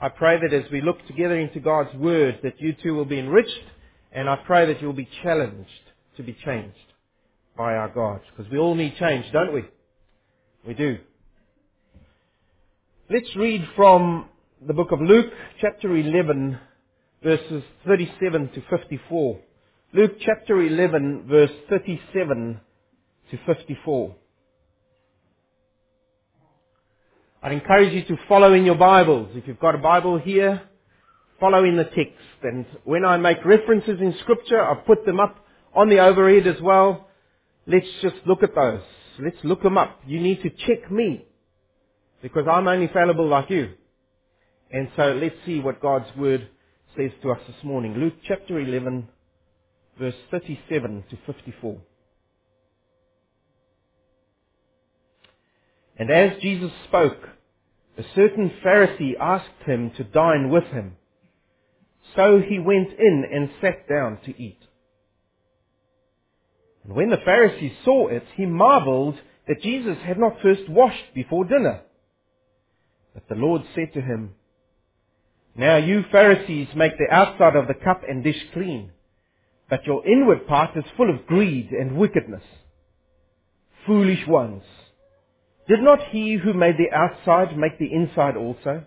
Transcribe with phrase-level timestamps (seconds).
[0.00, 3.18] I pray that as we look together into God's Word, that you too will be
[3.18, 3.50] enriched,
[4.12, 5.68] and I pray that you'll be challenged
[6.16, 6.76] to be changed
[7.56, 8.20] by our God.
[8.30, 9.64] Because we all need change, don't we?
[10.66, 10.98] We do.
[13.10, 14.28] Let's read from
[14.64, 16.58] the book of Luke, chapter 11,
[17.22, 19.40] verses 37 to 54.
[19.94, 22.60] Luke chapter 11, verse 37
[23.30, 24.14] to 54.
[27.40, 29.30] I'd encourage you to follow in your Bibles.
[29.34, 30.60] If you've got a Bible here,
[31.38, 32.16] follow in the text.
[32.42, 36.60] And when I make references in Scripture, I've put them up on the overhead as
[36.60, 37.06] well.
[37.64, 38.82] Let's just look at those.
[39.20, 40.00] Let's look them up.
[40.04, 41.26] You need to check me.
[42.22, 43.74] Because I'm only fallible like you.
[44.72, 46.48] And so let's see what God's Word
[46.96, 47.94] says to us this morning.
[47.94, 49.08] Luke chapter 11,
[49.96, 51.78] verse 37 to 54.
[55.98, 57.28] And as Jesus spoke,
[57.98, 60.96] a certain Pharisee asked him to dine with him.
[62.14, 64.60] So he went in and sat down to eat.
[66.84, 69.16] And when the Pharisee saw it, he marveled
[69.48, 71.80] that Jesus had not first washed before dinner.
[73.12, 74.34] But the Lord said to him,
[75.56, 78.92] Now you Pharisees make the outside of the cup and dish clean,
[79.68, 82.44] but your inward part is full of greed and wickedness.
[83.86, 84.62] Foolish ones!
[85.68, 88.84] Did not he who made the outside make the inside also?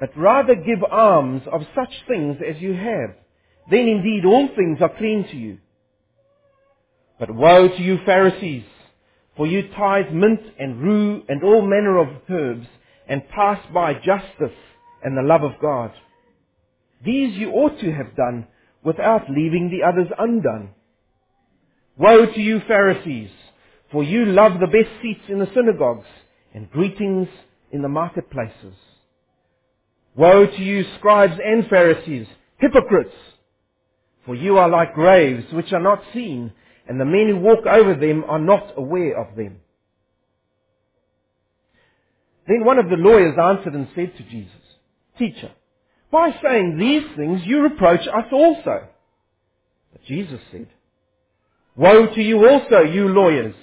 [0.00, 3.14] But rather give alms of such things as you have.
[3.70, 5.58] Then indeed all things are clean to you.
[7.18, 8.64] But woe to you Pharisees,
[9.36, 12.66] for you tithe mint and rue and all manner of herbs,
[13.08, 14.56] and pass by justice
[15.02, 15.92] and the love of God.
[17.04, 18.46] These you ought to have done
[18.84, 20.70] without leaving the others undone.
[21.96, 23.30] Woe to you Pharisees,
[23.90, 26.06] for you love the best seats in the synagogues
[26.54, 27.28] and greetings
[27.70, 28.74] in the marketplaces.
[30.14, 32.26] Woe to you scribes and Pharisees,
[32.58, 33.14] hypocrites!
[34.26, 36.52] For you are like graves which are not seen,
[36.86, 39.60] and the men who walk over them are not aware of them.
[42.46, 44.52] Then one of the lawyers answered and said to Jesus,
[45.18, 45.50] Teacher,
[46.10, 48.88] by saying these things you reproach us also.
[49.92, 50.68] But Jesus said,
[51.76, 53.54] Woe to you also, you lawyers,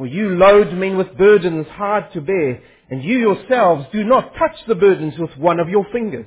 [0.00, 4.56] for you load men with burdens hard to bear, and you yourselves do not touch
[4.66, 6.26] the burdens with one of your fingers.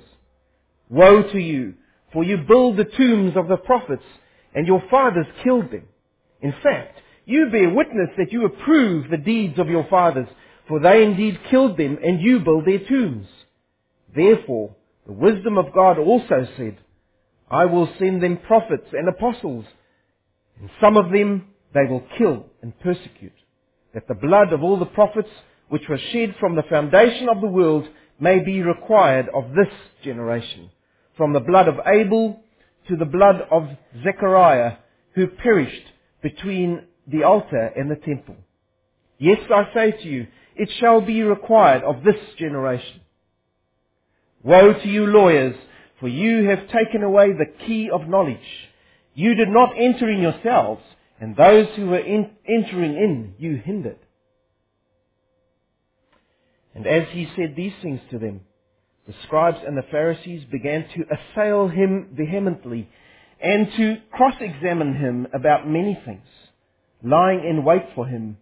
[0.90, 1.74] Woe to you,
[2.14, 4.04] for you build the tombs of the prophets,
[4.54, 5.88] and your fathers killed them.
[6.40, 10.28] In fact, you bear witness that you approve the deeds of your fathers,
[10.68, 13.26] for they indeed killed them, and you build their tombs.
[14.16, 14.76] Therefore,
[15.08, 16.78] the wisdom of God also said,
[17.50, 19.66] I will send them prophets and apostles,
[20.60, 23.34] and some of them they will kill and persecute,
[23.94, 25.30] that the blood of all the prophets
[25.70, 27.88] which was shed from the foundation of the world
[28.20, 29.74] may be required of this
[30.04, 30.70] generation,
[31.18, 32.42] from the blood of Abel
[32.88, 33.68] to the blood of
[34.04, 34.74] Zechariah,
[35.16, 35.86] who perished
[36.22, 38.36] between the altar and the temple.
[39.18, 43.02] Yes, I say to you, it shall be required of this generation.
[44.44, 45.56] Woe to you lawyers,
[46.00, 48.38] for you have taken away the key of knowledge.
[49.14, 50.84] You did not enter in yourselves,
[51.24, 54.00] and those who were in, entering in you hindered.
[56.76, 58.42] And as he said these things to them,
[59.08, 62.90] the scribes and the Pharisees began to assail him vehemently
[63.42, 66.28] and to cross-examine him about many things,
[67.02, 68.38] lying in wait for him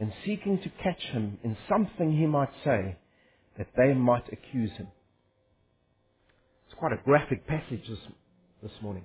[0.00, 2.96] and seeking to catch him in something he might say
[3.58, 4.88] that they might accuse him.
[6.64, 7.98] It's quite a graphic passage this,
[8.62, 9.04] this morning.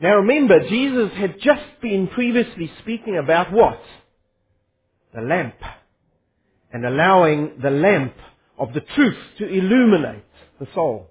[0.00, 3.80] Now remember, Jesus had just been previously speaking about what?
[5.14, 5.54] The lamp.
[6.72, 8.14] And allowing the lamp
[8.58, 10.24] of the truth to illuminate
[10.58, 11.08] the soul.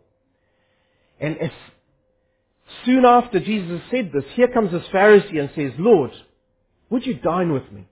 [1.19, 1.51] And as
[2.85, 6.11] soon after Jesus said this, here comes this Pharisee and says, Lord,
[6.89, 7.87] would you dine with me?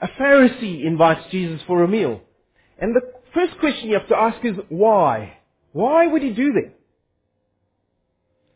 [0.00, 2.20] A Pharisee invites Jesus for a meal.
[2.78, 3.02] And the
[3.34, 5.38] first question you have to ask is, why?
[5.72, 6.72] Why would he do that?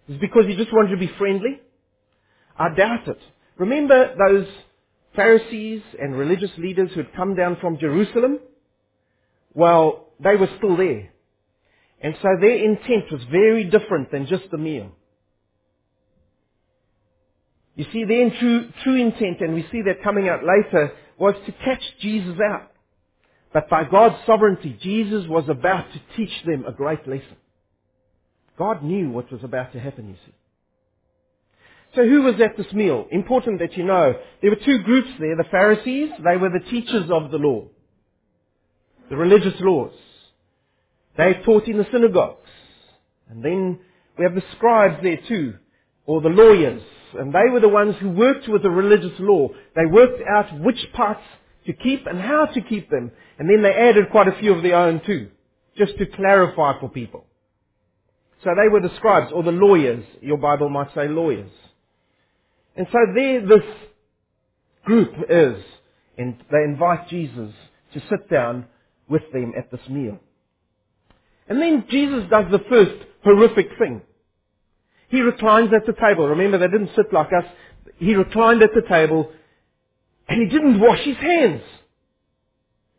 [0.08, 1.60] Is it because he just wanted to be friendly?
[2.58, 3.18] I doubt it.
[3.58, 4.46] Remember those
[5.14, 8.38] Pharisees and religious leaders who had come down from Jerusalem?
[9.54, 11.10] Well, they were still there.
[12.00, 14.92] And so their intent was very different than just the meal.
[17.74, 21.52] You see, their true, true intent, and we see that coming out later, was to
[21.52, 22.70] catch Jesus out.
[23.52, 27.36] But by God's sovereignty, Jesus was about to teach them a great lesson.
[28.58, 30.34] God knew what was about to happen, you see.
[31.94, 33.06] So who was at this meal?
[33.10, 34.14] Important that you know.
[34.42, 35.36] There were two groups there.
[35.36, 37.64] The Pharisees, they were the teachers of the law.
[39.08, 39.92] The religious laws.
[41.16, 42.48] They taught in the synagogues.
[43.30, 43.78] And then
[44.18, 45.54] we have the scribes there too,
[46.04, 46.82] or the lawyers.
[47.18, 49.48] And they were the ones who worked with the religious law.
[49.74, 51.22] They worked out which parts
[51.66, 53.10] to keep and how to keep them.
[53.38, 55.30] And then they added quite a few of their own too,
[55.76, 57.26] just to clarify for people.
[58.46, 60.04] So they were the scribes or the lawyers.
[60.20, 61.50] Your Bible might say lawyers.
[62.76, 63.64] And so there this
[64.84, 65.64] group is,
[66.16, 67.52] and they invite Jesus
[67.92, 68.66] to sit down
[69.08, 70.20] with them at this meal.
[71.48, 72.94] And then Jesus does the first
[73.24, 74.02] horrific thing.
[75.08, 76.28] He reclines at the table.
[76.28, 77.46] Remember, they didn't sit like us.
[77.96, 79.32] He reclined at the table
[80.28, 81.62] and he didn't wash his hands.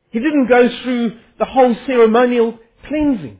[0.10, 3.40] He didn't go through the whole ceremonial cleansing.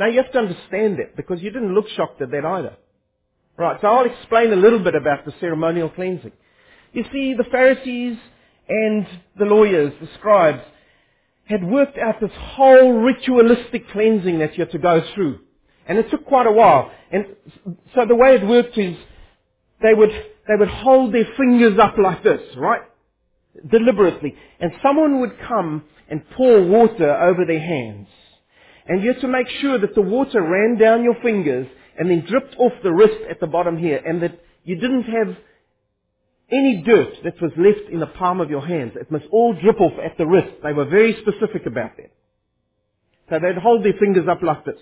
[0.00, 2.72] Now you have to understand that because you didn't look shocked at that either.
[3.58, 6.32] Right, so I'll explain a little bit about the ceremonial cleansing.
[6.94, 8.16] You see, the Pharisees
[8.66, 9.06] and
[9.38, 10.62] the lawyers, the scribes,
[11.44, 15.40] had worked out this whole ritualistic cleansing that you had to go through.
[15.86, 16.90] And it took quite a while.
[17.12, 17.26] And
[17.94, 18.96] so the way it worked is
[19.82, 20.12] they would,
[20.48, 22.82] they would hold their fingers up like this, right?
[23.70, 24.34] Deliberately.
[24.60, 28.08] And someone would come and pour water over their hands.
[28.86, 31.66] And you had to make sure that the water ran down your fingers
[31.98, 35.36] and then dripped off the wrist at the bottom here and that you didn't have
[36.52, 38.92] any dirt that was left in the palm of your hands.
[38.96, 40.62] It must all drip off at the wrist.
[40.62, 42.10] They were very specific about that.
[43.28, 44.78] So they'd hold their fingers up like this.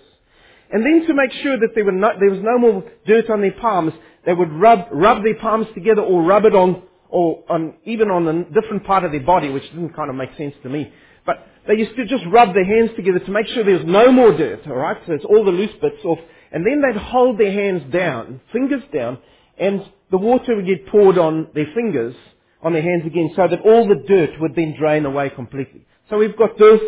[0.71, 3.53] And then to make sure that there, no, there, was no more dirt on their
[3.53, 3.93] palms,
[4.25, 8.27] they would rub, rub their palms together or rub it on, or on, even on
[8.27, 10.91] a different part of their body, which didn't kind of make sense to me.
[11.25, 14.11] But they used to just rub their hands together to make sure there was no
[14.11, 14.97] more dirt, alright?
[15.05, 16.17] So it's all the loose bits off.
[16.51, 19.19] And then they'd hold their hands down, fingers down,
[19.59, 22.15] and the water would get poured on their fingers,
[22.63, 25.85] on their hands again, so that all the dirt would then drain away completely.
[26.09, 26.81] So we've got this,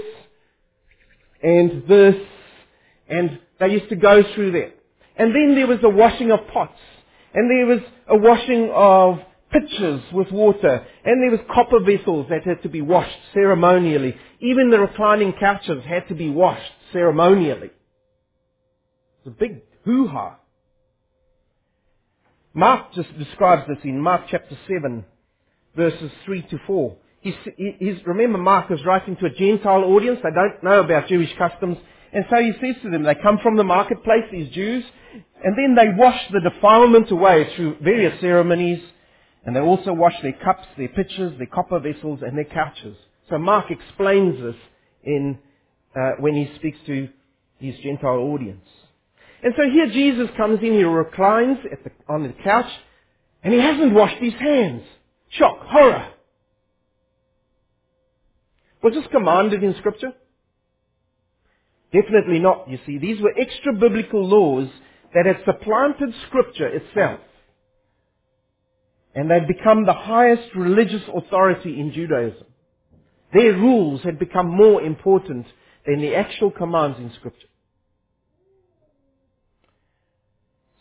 [1.43, 2.15] and this,
[3.07, 4.73] and they used to go through that.
[5.15, 6.79] And then there was a washing of pots,
[7.35, 9.19] and there was a washing of
[9.51, 14.15] pitchers with water, and there was copper vessels that had to be washed ceremonially.
[14.41, 17.69] Even the reclining couches had to be washed ceremonially.
[19.19, 20.37] It's a big hoo-ha.
[22.53, 25.05] Mark just describes this in Mark chapter 7,
[25.75, 26.97] verses 3 to 4.
[27.21, 30.19] He's, he's, remember, Mark is writing to a Gentile audience.
[30.23, 31.77] They don't know about Jewish customs.
[32.11, 34.83] And so he says to them, they come from the marketplace, these Jews,
[35.43, 38.81] and then they wash the defilement away through various ceremonies,
[39.45, 42.97] and they also wash their cups, their pitchers, their copper vessels, and their couches.
[43.31, 44.55] So Mark explains this
[45.05, 45.39] in,
[45.95, 47.07] uh, when he speaks to
[47.59, 48.67] his Gentile audience.
[49.41, 52.69] And so here Jesus comes in, he reclines the, on the couch,
[53.41, 54.83] and he hasn't washed his hands.
[55.29, 56.09] Shock, horror.
[58.83, 60.11] Was this commanded in scripture?
[61.93, 62.97] Definitely not, you see.
[62.97, 64.67] These were extra biblical laws
[65.13, 67.21] that had supplanted scripture itself.
[69.15, 72.45] And they'd become the highest religious authority in Judaism.
[73.33, 75.45] Their rules had become more important
[75.85, 77.47] than the actual commands in scripture.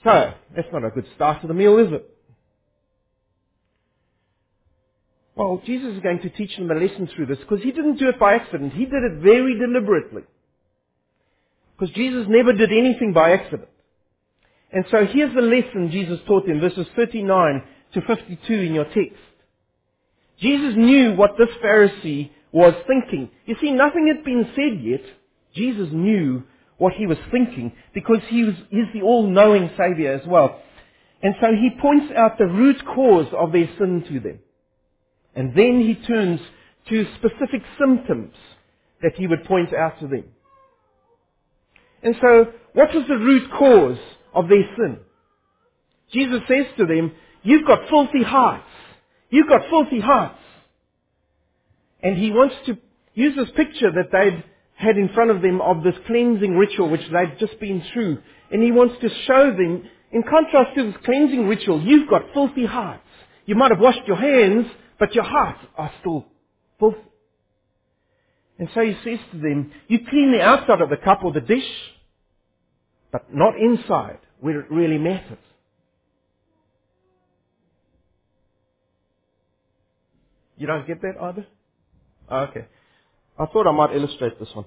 [0.03, 2.17] So, that's not a good start to the meal, is it?
[5.37, 8.09] Well, Jesus is going to teach them a lesson through this because he didn't do
[8.09, 8.73] it by accident.
[8.73, 10.23] He did it very deliberately.
[11.79, 13.69] Because Jesus never did anything by accident.
[14.73, 17.63] And so here's the lesson Jesus taught them, verses 39
[17.95, 19.17] to 52 in your text.
[20.41, 23.31] Jesus knew what this Pharisee was thinking.
[23.47, 25.03] You see, nothing had been said yet.
[25.55, 26.45] Jesus knew
[26.79, 30.61] what he was thinking because he was, he's the all-knowing Savior as well.
[31.23, 34.39] And so he points out the root cause of their sin to them.
[35.35, 36.41] And then he turns
[36.89, 38.35] to specific symptoms
[39.03, 40.25] that he would point out to them.
[42.03, 43.99] And so, what was the root cause
[44.35, 44.99] of their sin?
[46.13, 48.65] Jesus says to them, you've got filthy hearts.
[49.29, 50.39] You've got filthy hearts.
[52.03, 52.79] And he wants to
[53.15, 57.07] use this picture that they'd had in front of them of this cleansing ritual which
[57.13, 58.19] they'd just been through.
[58.51, 62.67] And he wants to show them, in contrast to this cleansing ritual, you've got filthy
[62.67, 63.03] hearts.
[63.47, 64.67] You might have washed your hands,
[64.99, 66.27] but your hearts are still
[66.79, 66.99] filthy.
[68.59, 71.41] And so he says to them, you clean the outside of the cup or the
[71.41, 71.65] dish,
[73.11, 75.39] but not inside, where it really matters.
[80.57, 81.47] You don't get that either?
[82.31, 82.67] Okay.
[83.39, 84.67] I thought I might illustrate this one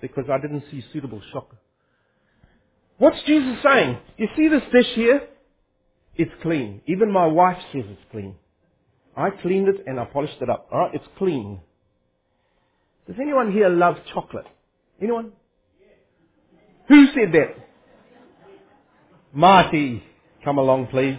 [0.00, 1.54] because I didn't see suitable shock.
[2.98, 3.98] What's Jesus saying?
[4.16, 5.28] You see this dish here?
[6.16, 6.82] It's clean.
[6.86, 8.34] Even my wife says it's clean.
[9.16, 10.68] I cleaned it and I polished it up.
[10.72, 11.60] Alright, it's clean.
[13.06, 14.46] Does anyone here love chocolate?
[15.00, 15.32] Anyone?
[16.88, 17.56] Who said that?
[19.32, 20.02] Marty,
[20.44, 21.18] come along please.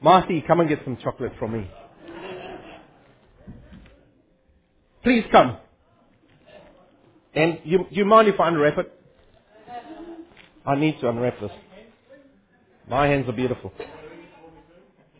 [0.00, 1.70] Marty, come and get some chocolate from me.
[5.04, 5.58] Please come.
[7.34, 8.92] And you, do you mind if I unwrap it?
[10.66, 11.52] I need to unwrap this.
[12.88, 13.72] My hands are beautiful.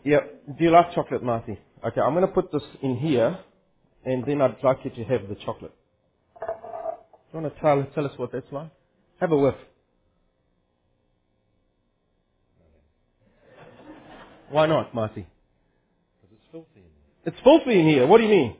[0.05, 0.19] Yeah.
[0.47, 1.59] Do you like chocolate, Marty?
[1.85, 3.39] Okay, I'm going to put this in here,
[4.05, 5.73] and then I'd like you to have the chocolate.
[7.17, 8.69] Do you want to tell, tell us what that's like?
[9.21, 9.55] Have a whiff.
[14.49, 15.27] Why not, Marty?
[16.21, 16.91] Because it's filthy in here.
[17.25, 18.07] It's filthy in here.
[18.07, 18.57] What do you mean?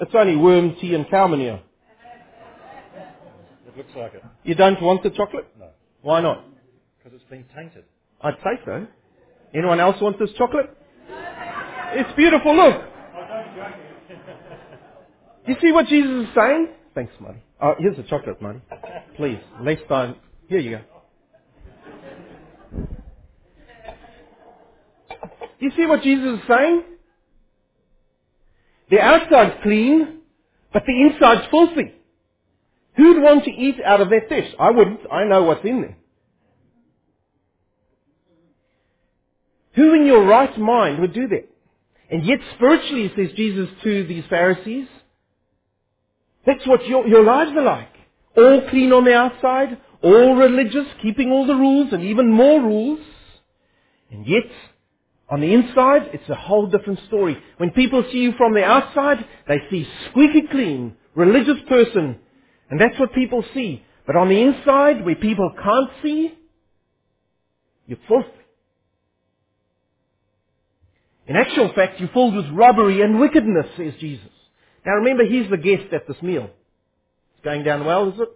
[0.00, 1.60] It's only worm, tea, and cow manure.
[3.66, 4.22] It looks like it.
[4.44, 5.46] You don't want the chocolate?
[5.58, 5.68] No.
[6.02, 6.44] Why not?
[6.98, 7.84] Because it's been tainted.
[8.22, 8.86] I'd say so.
[9.54, 10.76] Anyone else want this chocolate?
[11.92, 12.82] It's beautiful, look.
[15.46, 16.68] You see what Jesus is saying?
[16.94, 17.42] Thanks, Marty.
[17.60, 18.60] Oh, here's the chocolate, Marty.
[19.16, 20.16] Please, next time.
[20.48, 20.80] Here you go.
[25.58, 26.84] You see what Jesus is saying?
[28.90, 30.20] The outside's clean,
[30.72, 31.94] but the inside's filthy.
[32.96, 34.52] Who'd want to eat out of that fish?
[34.58, 35.00] I wouldn't.
[35.10, 35.96] I know what's in there.
[39.74, 41.48] Who in your right mind would do that?
[42.10, 44.88] And yet spiritually, says Jesus to these Pharisees,
[46.44, 47.92] that's what your, your lives are like.
[48.36, 53.00] All clean on the outside, all religious, keeping all the rules and even more rules.
[54.10, 54.50] And yet,
[55.30, 57.36] on the inside, it's a whole different story.
[57.58, 62.18] When people see you from the outside, they see squeaky clean, religious person.
[62.68, 63.84] And that's what people see.
[64.06, 66.34] But on the inside, where people can't see,
[67.86, 68.28] you're filthy.
[71.28, 74.26] In actual fact, you're filled with robbery and wickedness, says Jesus.
[74.84, 76.50] Now remember, he's the guest at this meal.
[77.34, 78.28] It's going down well, is it?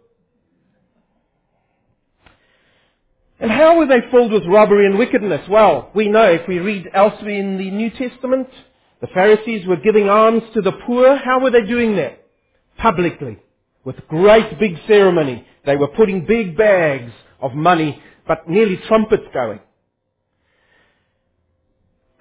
[3.44, 5.46] And how were they filled with robbery and wickedness?
[5.50, 8.48] Well, we know if we read elsewhere in the New Testament,
[9.02, 11.14] the Pharisees were giving alms to the poor.
[11.18, 12.24] How were they doing that?
[12.78, 13.36] Publicly.
[13.84, 15.46] With great big ceremony.
[15.66, 19.60] They were putting big bags of money, but nearly trumpets going.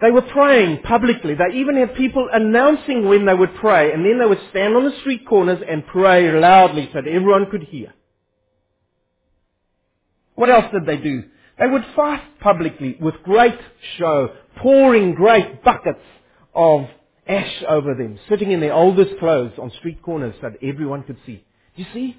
[0.01, 1.35] They were praying publicly.
[1.35, 4.83] They even had people announcing when they would pray, and then they would stand on
[4.83, 7.93] the street corners and pray loudly so that everyone could hear.
[10.35, 11.23] What else did they do?
[11.59, 13.59] They would fast publicly with great
[13.97, 15.99] show, pouring great buckets
[16.53, 16.87] of
[17.27, 21.17] ash over them, sitting in their oldest clothes on street corners so that everyone could
[21.25, 21.43] see.
[21.75, 22.17] You see?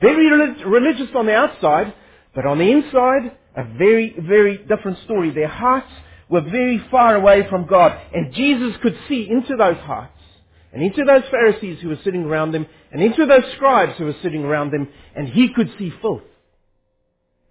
[0.00, 1.94] Very relig- religious on the outside,
[2.34, 5.30] but on the inside, a very, very different story.
[5.30, 5.90] Their hearts
[6.28, 10.12] were very far away from God, and Jesus could see into those hearts,
[10.72, 14.16] and into those Pharisees who were sitting around them, and into those scribes who were
[14.22, 16.22] sitting around them, and he could see filth.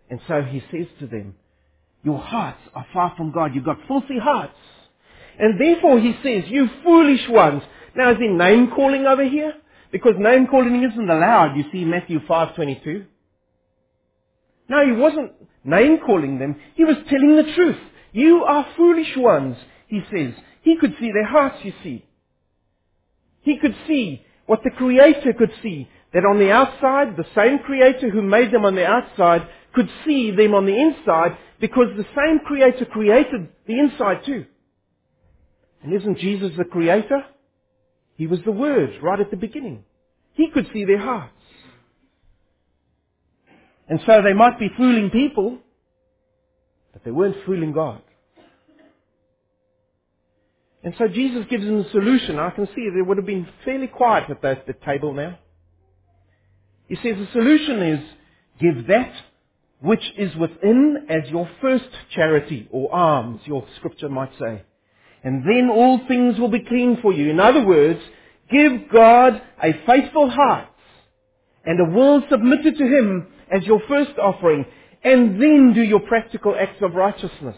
[0.09, 1.35] And so he says to them,
[2.03, 3.55] your hearts are far from God.
[3.55, 4.53] You've got filthy hearts.
[5.39, 7.63] And therefore he says, you foolish ones.
[7.95, 9.53] Now is he name calling over here?
[9.91, 13.05] Because name calling isn't allowed, you see Matthew 5.22.
[14.67, 15.31] No, he wasn't
[15.63, 16.55] name calling them.
[16.75, 17.77] He was telling the truth.
[18.11, 19.57] You are foolish ones,
[19.87, 20.33] he says.
[20.61, 22.05] He could see their hearts, you see.
[23.41, 25.87] He could see what the Creator could see.
[26.13, 30.31] That on the outside, the same Creator who made them on the outside could see
[30.31, 34.45] them on the inside because the same Creator created the inside too.
[35.83, 37.25] And isn't Jesus the Creator?
[38.15, 39.83] He was the Word right at the beginning.
[40.33, 41.33] He could see their hearts.
[43.87, 45.59] And so they might be fooling people,
[46.91, 48.01] but they weren't fooling God.
[50.83, 52.39] And so Jesus gives them the solution.
[52.39, 55.39] I can see they would have been fairly quiet at the, the table now.
[56.87, 57.99] He says the solution is
[58.59, 59.11] give that
[59.81, 64.63] which is within as your first charity or alms, your scripture might say.
[65.23, 67.29] And then all things will be clean for you.
[67.29, 67.99] In other words,
[68.51, 70.69] give God a faithful heart
[71.65, 74.65] and a will submitted to Him as your first offering,
[75.03, 77.57] and then do your practical acts of righteousness.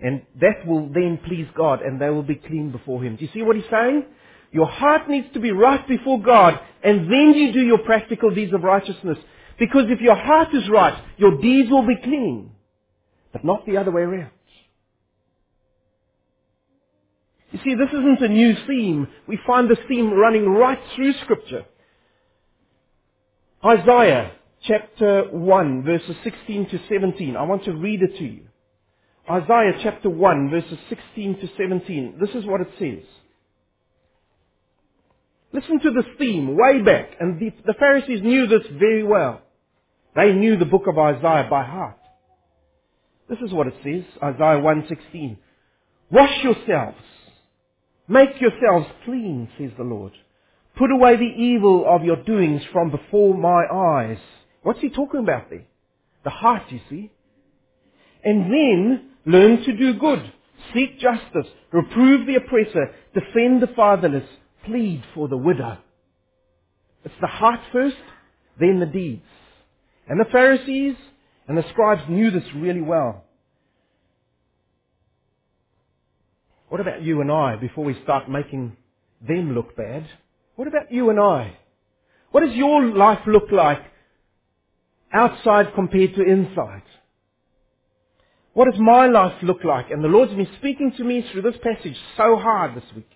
[0.00, 3.16] And that will then please God, and they will be clean before Him.
[3.16, 4.04] Do you see what He's saying?
[4.52, 8.52] Your heart needs to be right before God, and then you do your practical deeds
[8.52, 9.18] of righteousness.
[9.60, 12.50] Because if your heart is right, your deeds will be clean.
[13.30, 14.30] But not the other way around.
[17.52, 19.06] You see, this isn't a new theme.
[19.28, 21.66] We find this theme running right through Scripture.
[23.62, 24.32] Isaiah
[24.66, 27.36] chapter 1 verses 16 to 17.
[27.36, 28.44] I want to read it to you.
[29.30, 32.18] Isaiah chapter 1 verses 16 to 17.
[32.18, 33.06] This is what it says.
[35.52, 39.42] Listen to this theme way back, and the, the Pharisees knew this very well.
[40.14, 41.98] They knew the book of Isaiah by heart.
[43.28, 45.36] This is what it says, Isaiah 1:16.
[46.10, 46.98] Wash yourselves.
[48.08, 50.12] Make yourselves clean, says the Lord.
[50.76, 54.18] Put away the evil of your doings from before my eyes.
[54.62, 55.66] What's he talking about there?
[56.24, 57.10] The heart, you see.
[58.24, 60.32] And then learn to do good.
[60.74, 61.46] Seek justice.
[61.70, 62.94] Reprove the oppressor.
[63.14, 64.28] Defend the fatherless.
[64.64, 65.78] Plead for the widow.
[67.04, 67.96] It's the heart first,
[68.58, 69.22] then the deeds.
[70.10, 70.96] And the Pharisees
[71.46, 73.22] and the scribes knew this really well.
[76.68, 78.76] What about you and I before we start making
[79.26, 80.04] them look bad?
[80.56, 81.56] What about you and I?
[82.32, 83.82] What does your life look like
[85.12, 86.82] outside compared to inside?
[88.52, 89.92] What does my life look like?
[89.92, 93.10] And the Lord's been speaking to me through this passage so hard this week.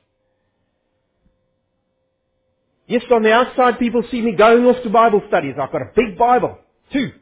[2.87, 5.55] Yes, on the outside people see me going off to Bible studies.
[5.61, 6.59] I've got a big Bible.
[6.93, 7.13] Two.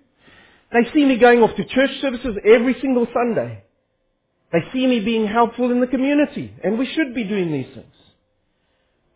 [0.72, 3.64] They see me going off to church services every single Sunday.
[4.52, 6.54] They see me being helpful in the community.
[6.62, 7.94] And we should be doing these things.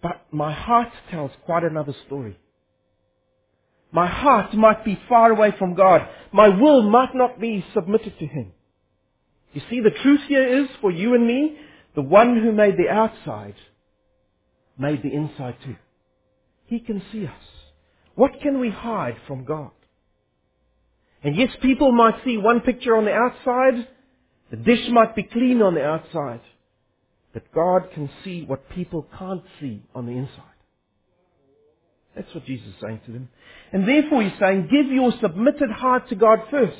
[0.02, 2.38] But my heart tells quite another story.
[3.92, 6.06] My heart might be far away from God.
[6.32, 8.52] My will might not be submitted to Him.
[9.52, 11.56] You see, the truth here is for you and me,
[11.94, 13.54] the one who made the outside
[14.78, 15.76] made the inside too.
[16.66, 17.32] He can see us.
[18.14, 19.70] What can we hide from God?
[21.22, 23.88] And yes, people might see one picture on the outside.
[24.50, 26.40] The dish might be clean on the outside.
[27.32, 30.42] But God can see what people can't see on the inside.
[32.14, 33.28] That's what Jesus is saying to them.
[33.72, 36.76] And therefore he's saying, give your submitted heart to God first.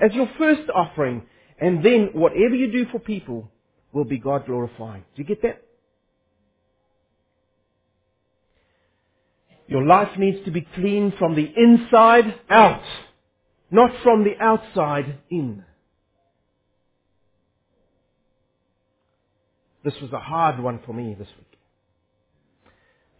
[0.00, 1.22] As your first offering.
[1.60, 3.50] And then whatever you do for people
[3.92, 5.04] will be God glorifying.
[5.14, 5.62] Do you get that?
[9.68, 12.82] Your life needs to be clean from the inside out,
[13.70, 15.64] not from the outside in.
[19.84, 21.58] This was a hard one for me this week.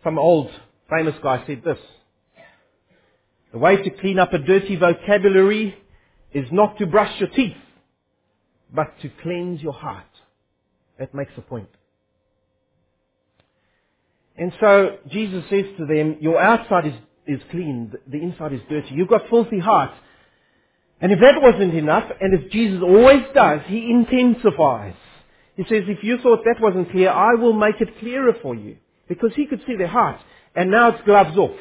[0.02, 0.50] Some old
[0.90, 1.78] famous guy said this.
[3.52, 5.76] The way to clean up a dirty vocabulary
[6.32, 7.56] is not to brush your teeth,
[8.72, 10.04] but to cleanse your heart.
[10.98, 11.68] That makes a point.
[14.37, 16.94] And so Jesus says to them, your outside is,
[17.26, 18.94] is clean, the inside is dirty.
[18.94, 19.94] You've got filthy hearts.
[21.00, 24.94] And if that wasn't enough, and if Jesus always does, he intensifies.
[25.56, 28.76] He says, if you thought that wasn't clear, I will make it clearer for you.
[29.09, 30.22] Because he could see their hearts.
[30.54, 31.56] And now it's gloves off.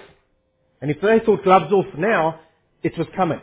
[0.81, 2.39] And if they thought gloves off now,
[2.83, 3.39] it was coming.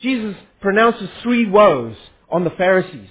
[0.00, 1.96] Jesus pronounces three woes
[2.30, 3.08] on the Pharisees.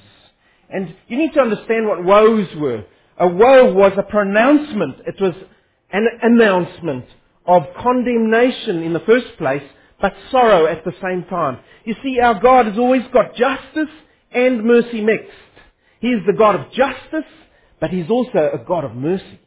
[0.69, 2.85] And you need to understand what woes were.
[3.17, 4.97] A woe was a pronouncement.
[5.05, 5.35] It was
[5.91, 7.05] an announcement
[7.45, 9.63] of condemnation in the first place,
[10.01, 11.59] but sorrow at the same time.
[11.85, 13.93] You see, our God has always got justice
[14.31, 15.31] and mercy mixed.
[15.99, 17.29] He is the God of justice,
[17.79, 19.39] but He's also a God of mercy.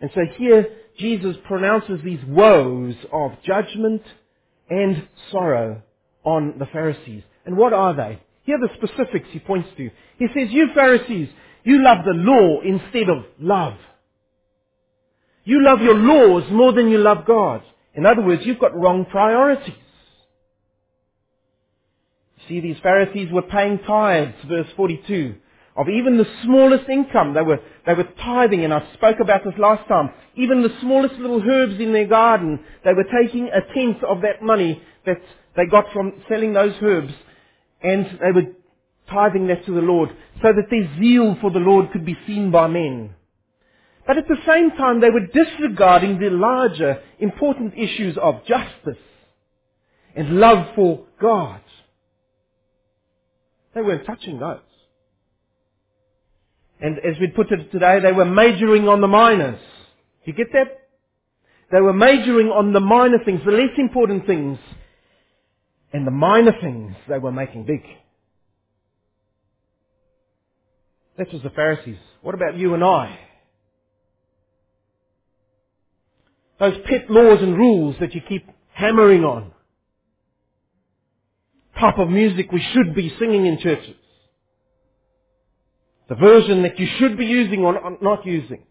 [0.00, 0.66] And so here,
[0.98, 4.02] Jesus pronounces these woes of judgment
[4.68, 5.82] and sorrow
[6.24, 7.22] on the Pharisees.
[7.46, 8.20] And what are they?
[8.44, 9.90] Here are the specifics he points to.
[10.18, 11.28] He says, you Pharisees,
[11.64, 13.74] you love the law instead of love.
[15.44, 17.62] You love your laws more than you love God.
[17.94, 19.74] In other words, you've got wrong priorities.
[22.48, 25.34] See, these Pharisees were paying tithes, verse 42,
[25.76, 27.34] of even the smallest income.
[27.34, 30.10] They were, they were tithing, and I spoke about this last time.
[30.36, 34.42] Even the smallest little herbs in their garden, they were taking a tenth of that
[34.42, 35.20] money that
[35.56, 37.12] they got from selling those herbs,
[37.82, 38.52] and they were
[39.08, 40.08] tithing that to the Lord,
[40.42, 43.14] so that their zeal for the Lord could be seen by men.
[44.06, 49.02] But at the same time, they were disregarding the larger, important issues of justice
[50.16, 51.60] and love for God.
[53.74, 54.58] They weren't touching those.
[56.80, 59.60] And as we put it today, they were majoring on the minors.
[60.24, 60.88] You get that?
[61.70, 64.58] They were majoring on the minor things, the less important things.
[65.92, 67.82] And the minor things they were making big.
[71.18, 71.98] That was the Pharisees.
[72.22, 73.18] What about you and I?
[76.62, 79.50] Those pet laws and rules that you keep hammering on.
[81.76, 83.96] Type of music we should be singing in churches.
[86.08, 88.62] The version that you should be using or not using.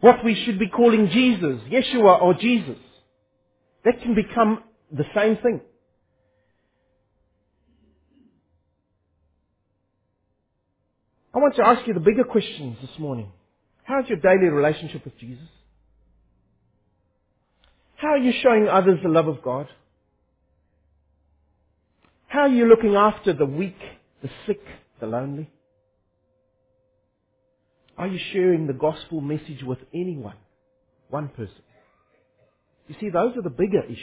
[0.00, 2.78] What we should be calling Jesus, Yeshua or Jesus.
[3.84, 5.60] That can become the same thing.
[11.34, 13.32] I want to ask you the bigger questions this morning.
[13.84, 15.48] How's your daily relationship with Jesus?
[17.96, 19.68] How are you showing others the love of God?
[22.26, 23.78] How are you looking after the weak,
[24.22, 24.60] the sick,
[25.00, 25.50] the lonely?
[27.98, 30.36] Are you sharing the gospel message with anyone?
[31.10, 31.62] One person.
[32.88, 33.98] You see, those are the bigger issues.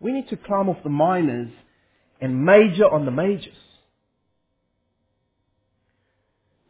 [0.00, 1.52] We need to climb off the minors
[2.20, 3.54] and major on the majors.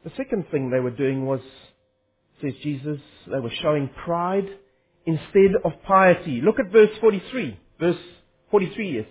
[0.04, 1.40] The second thing they were doing was,
[2.40, 2.98] says Jesus,
[3.30, 4.48] they were showing pride
[5.06, 6.40] instead of piety.
[6.42, 7.58] Look at verse 43.
[7.78, 7.96] Verse
[8.50, 9.06] 43 is.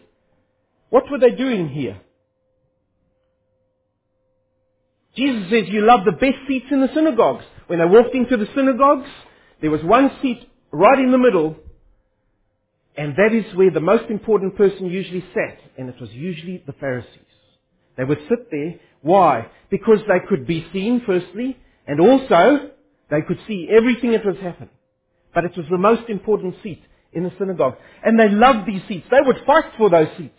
[0.89, 1.99] What were they doing here?
[5.15, 7.43] Jesus says you love the best seats in the synagogues.
[7.67, 9.07] When they walked into the synagogues,
[9.61, 10.39] there was one seat
[10.71, 11.55] right in the middle,
[12.97, 16.73] and that is where the most important person usually sat, and it was usually the
[16.73, 17.30] Pharisees.
[17.97, 18.75] They would sit there.
[19.01, 19.47] Why?
[19.69, 22.71] Because they could be seen, firstly, and also
[23.09, 24.69] they could see everything that was happening.
[25.33, 26.81] But it was the most important seat
[27.13, 27.75] in the synagogue.
[28.03, 29.07] And they loved these seats.
[29.09, 30.33] They would fight for those seats.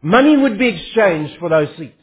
[0.00, 1.94] Money would be exchanged for those seats.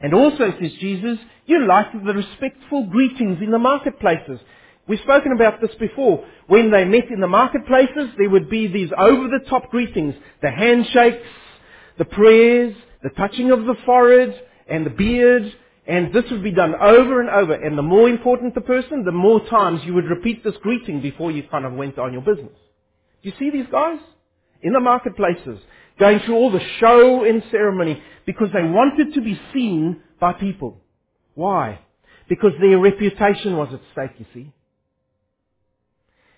[0.00, 4.40] And also, says Jesus, you like the respectful greetings in the marketplaces.
[4.88, 6.24] We've spoken about this before.
[6.46, 10.14] When they met in the marketplaces, there would be these over-the-top greetings.
[10.42, 11.26] The handshakes,
[11.98, 15.52] the prayers, the touching of the forehead, and the beard,
[15.86, 17.54] and this would be done over and over.
[17.54, 21.30] And the more important the person, the more times you would repeat this greeting before
[21.30, 22.56] you kind of went on your business.
[23.22, 23.98] Do you see these guys?
[24.62, 25.58] In the marketplaces,
[25.98, 30.80] going through all the show and ceremony because they wanted to be seen by people.
[31.34, 31.80] Why?
[32.28, 34.52] Because their reputation was at stake, you see.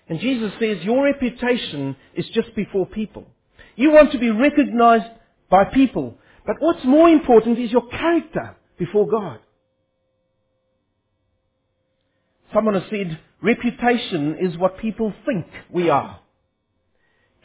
[0.09, 3.27] And Jesus says your reputation is just before people.
[3.75, 5.11] You want to be recognized
[5.49, 6.17] by people.
[6.45, 9.39] But what's more important is your character before God.
[12.53, 16.19] Someone has said, reputation is what people think we are.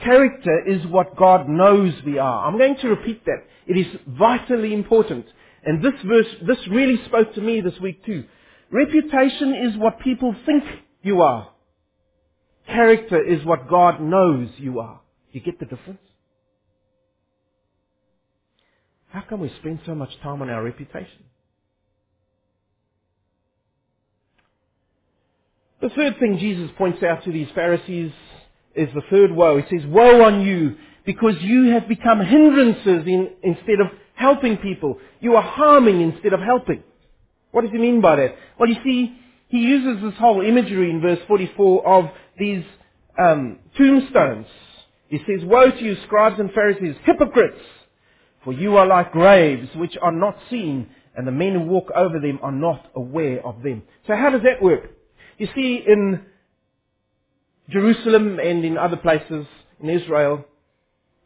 [0.02, 2.46] Character is what God knows we are.
[2.46, 3.44] I'm going to repeat that.
[3.66, 5.26] It is vitally important.
[5.64, 8.24] And this verse, this really spoke to me this week too.
[8.70, 10.64] Reputation is what people think
[11.02, 11.50] you are.
[12.66, 15.00] Character is what God knows you are.
[15.32, 16.00] You get the difference?
[19.08, 21.24] How come we spend so much time on our reputation?
[25.80, 28.12] The third thing Jesus points out to these Pharisees
[28.74, 29.60] is the third woe.
[29.60, 34.98] He says, woe on you because you have become hindrances in, instead of helping people.
[35.20, 36.82] You are harming instead of helping.
[37.50, 38.36] What does he mean by that?
[38.58, 39.16] Well, you see,
[39.48, 42.64] he uses this whole imagery in verse 44 of these
[43.18, 44.46] um, tombstones.
[45.08, 47.60] He says, Woe to you, scribes and Pharisees, hypocrites!
[48.44, 52.18] For you are like graves which are not seen, and the men who walk over
[52.20, 53.82] them are not aware of them.
[54.06, 54.90] So how does that work?
[55.38, 56.20] You see, in
[57.70, 59.46] Jerusalem and in other places
[59.80, 60.44] in Israel,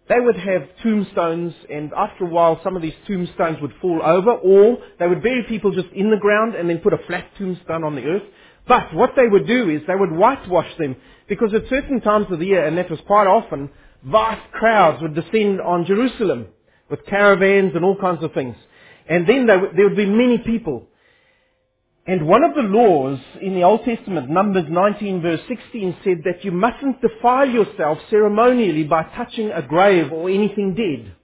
[0.08, 4.30] they would have tombstones and after a while some of these tombstones would fall over
[4.30, 7.84] or they would bury people just in the ground and then put a flat tombstone
[7.84, 8.22] on the earth.
[8.68, 10.96] But what they would do is they would whitewash them
[11.28, 13.70] because at certain times of the year, and that was quite often,
[14.04, 16.48] vast crowds would descend on Jerusalem
[16.90, 18.56] with caravans and all kinds of things.
[19.08, 20.86] And then there would be many people.
[22.06, 26.42] And one of the laws in the Old Testament, Numbers 19 verse 16, said that
[26.42, 31.14] you mustn't defile yourself ceremonially by touching a grave or anything dead.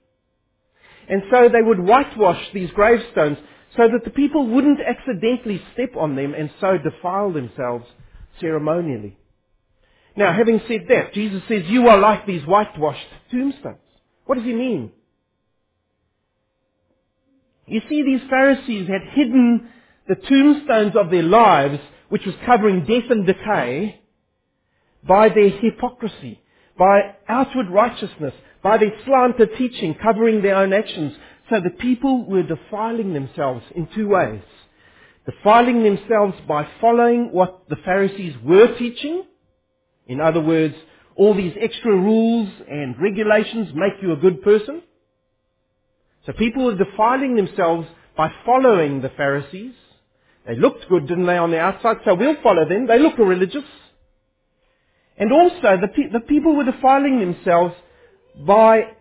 [1.09, 3.37] And so they would whitewash these gravestones
[3.77, 7.85] so that the people wouldn't accidentally step on them and so defile themselves
[8.39, 9.17] ceremonially.
[10.15, 13.77] Now, having said that, Jesus says, you are like these whitewashed tombstones.
[14.25, 14.91] What does he mean?
[17.67, 19.69] You see, these Pharisees had hidden
[20.07, 24.01] the tombstones of their lives, which was covering death and decay,
[25.05, 26.41] by their hypocrisy,
[26.77, 28.33] by outward righteousness,
[28.63, 31.13] by their slanted teaching covering their own actions.
[31.49, 34.41] So the people were defiling themselves in two ways.
[35.25, 39.23] Defiling themselves by following what the Pharisees were teaching.
[40.07, 40.75] In other words,
[41.15, 44.81] all these extra rules and regulations make you a good person.
[46.25, 49.73] So people were defiling themselves by following the Pharisees.
[50.47, 52.87] They looked good, didn't they, on the outside, so we'll follow them.
[52.87, 53.63] They look religious.
[55.17, 57.73] And also, the, pe- the people were defiling themselves
[58.45, 58.94] by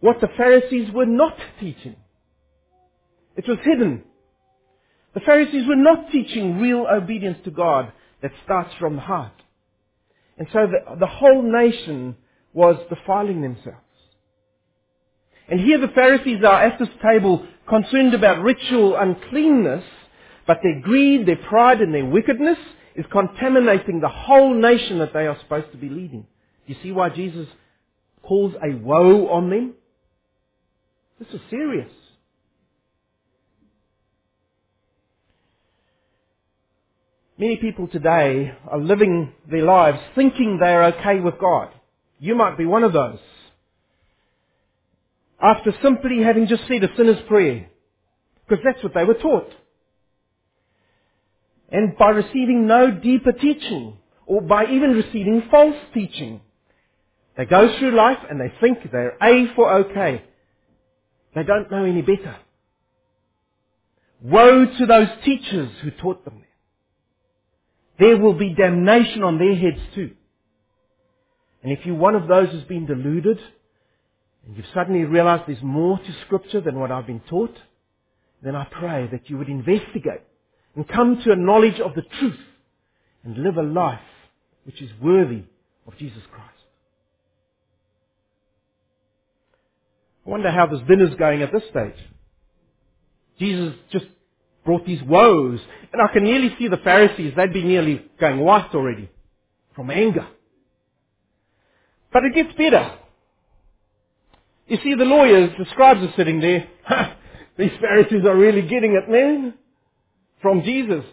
[0.00, 1.96] what the Pharisees were not teaching.
[3.36, 4.04] It was hidden.
[5.14, 9.32] The Pharisees were not teaching real obedience to God that starts from the heart.
[10.36, 12.16] And so the, the whole nation
[12.52, 13.78] was defiling themselves.
[15.48, 19.84] And here the Pharisees are at this table concerned about ritual uncleanness,
[20.46, 22.58] but their greed, their pride, and their wickedness
[22.94, 26.26] is contaminating the whole nation that they are supposed to be leading.
[26.66, 27.48] Do you see why Jesus
[28.22, 29.74] calls a woe on them?
[31.18, 31.90] This is serious.
[37.38, 41.70] Many people today are living their lives thinking they're okay with God.
[42.18, 43.18] You might be one of those.
[45.40, 47.68] After simply having just said a sinner's prayer.
[48.48, 49.52] Because that's what they were taught.
[51.70, 56.40] And by receiving no deeper teaching, or by even receiving false teaching,
[57.36, 60.24] they go through life and they think they're A for okay.
[61.34, 62.36] They don't know any better.
[64.22, 66.42] Woe to those teachers who taught them
[67.98, 70.12] there will be damnation on their heads too.
[71.62, 73.40] And if you're one of those who's been deluded,
[74.46, 77.56] and you've suddenly realized there's more to scripture than what I've been taught,
[78.42, 80.22] then I pray that you would investigate
[80.76, 82.38] and come to a knowledge of the truth
[83.24, 83.98] and live a life
[84.62, 85.42] which is worthy
[85.86, 86.57] of Jesus Christ.
[90.28, 91.94] I wonder how this dinner's going at this stage.
[93.38, 94.04] Jesus just
[94.62, 95.58] brought these woes.
[95.90, 99.08] And I can nearly see the Pharisees, they'd be nearly going white already
[99.74, 100.26] from anger.
[102.12, 102.98] But it gets better.
[104.66, 106.68] You see, the lawyers, the scribes are sitting there.
[107.56, 109.54] These Pharisees are really getting it, man.
[110.42, 111.06] From Jesus.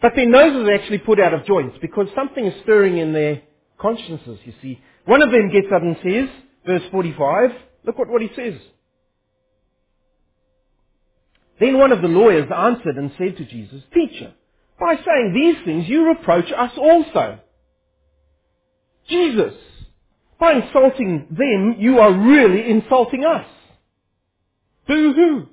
[0.00, 3.42] But their noses are actually put out of joints because something is stirring in their
[3.80, 4.80] consciences, you see.
[5.04, 6.28] One of them gets up and says,
[6.64, 7.50] verse 45,
[7.86, 8.54] look what, what he says.
[11.58, 14.34] Then one of the lawyers answered and said to Jesus, Teacher,
[14.78, 17.40] by saying these things you reproach us also.
[19.08, 19.54] Jesus,
[20.38, 23.46] by insulting them, you are really insulting us.
[24.86, 25.48] Boo-hoo.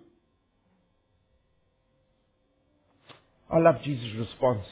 [3.50, 4.66] I love Jesus' response.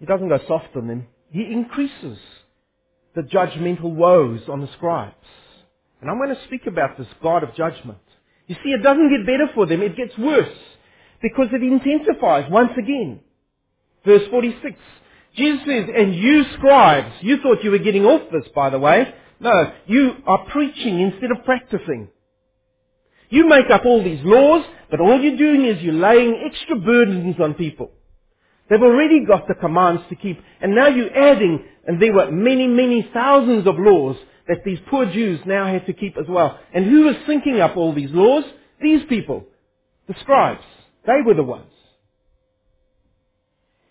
[0.00, 1.06] He doesn't go soft on them.
[1.30, 2.18] He increases
[3.14, 5.14] the judgmental woes on the scribes.
[6.02, 7.98] And I'm going to speak about this God of judgment.
[8.48, 10.58] You see, it doesn't get better for them, it gets worse.
[11.22, 13.20] Because it intensifies once again.
[14.04, 14.76] Verse 46.
[15.36, 19.14] Jesus says, and you scribes, you thought you were getting off this, by the way.
[19.38, 22.08] No, you are preaching instead of practicing.
[23.30, 27.36] You make up all these laws, but all you're doing is you're laying extra burdens
[27.40, 27.92] on people.
[28.68, 32.66] They've already got the commands to keep, and now you're adding, and there were many,
[32.66, 34.16] many thousands of laws
[34.48, 36.58] that these poor Jews now had to keep as well.
[36.74, 38.44] And who was thinking up all these laws?
[38.80, 39.44] These people.
[40.08, 40.64] The scribes.
[41.06, 41.70] They were the ones.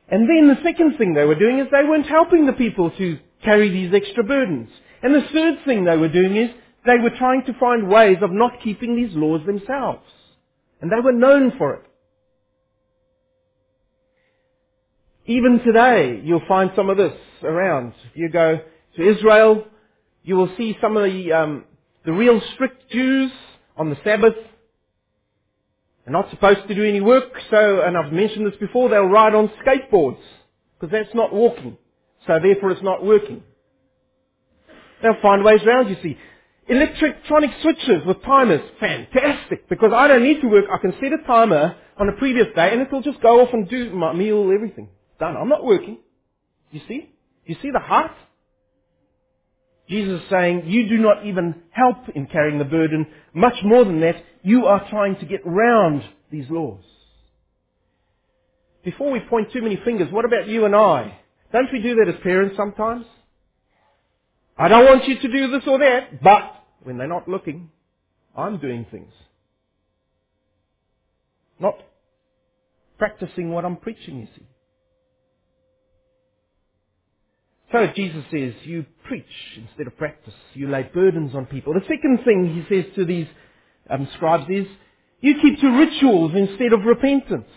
[0.09, 3.17] And then the second thing they were doing is they weren't helping the people to
[3.43, 4.69] carry these extra burdens.
[5.01, 6.49] And the third thing they were doing is
[6.85, 10.03] they were trying to find ways of not keeping these laws themselves.
[10.81, 11.83] And they were known for it.
[15.27, 17.93] Even today, you'll find some of this around.
[18.09, 18.59] If you go
[18.97, 19.65] to Israel,
[20.23, 21.65] you will see some of the, um,
[22.05, 23.31] the real strict Jews
[23.77, 24.47] on the Sabbath
[26.05, 29.35] They're not supposed to do any work, so, and I've mentioned this before, they'll ride
[29.35, 30.19] on skateboards,
[30.79, 31.77] because that's not walking.
[32.27, 33.43] So therefore it's not working.
[35.03, 36.17] They'll find ways around, you see.
[36.69, 41.25] Electronic switches with timers, fantastic, because I don't need to work, I can set a
[41.27, 44.89] timer on a previous day and it'll just go off and do my meal, everything.
[45.19, 45.37] Done.
[45.37, 45.99] I'm not working.
[46.71, 47.11] You see?
[47.45, 48.11] You see the heart?
[49.91, 53.05] Jesus is saying, you do not even help in carrying the burden.
[53.33, 56.01] Much more than that, you are trying to get round
[56.31, 56.81] these laws.
[58.85, 61.19] Before we point too many fingers, what about you and I?
[61.51, 63.05] Don't we do that as parents sometimes?
[64.57, 67.69] I don't want you to do this or that, but when they're not looking,
[68.35, 69.11] I'm doing things.
[71.59, 71.75] Not
[72.97, 74.45] practicing what I'm preaching, you see.
[77.71, 79.25] So Jesus says, you preach
[79.57, 80.33] instead of practice.
[80.53, 81.73] You lay burdens on people.
[81.73, 83.27] The second thing he says to these
[83.89, 84.67] um, scribes is,
[85.21, 87.47] you keep to rituals instead of repentance.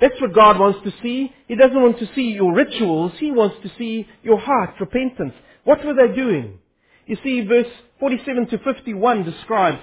[0.00, 1.32] That's what God wants to see.
[1.46, 3.12] He doesn't want to see your rituals.
[3.18, 5.34] He wants to see your heart, repentance.
[5.64, 6.58] What were they doing?
[7.06, 7.66] You see, verse
[8.00, 9.78] 47 to 51 describes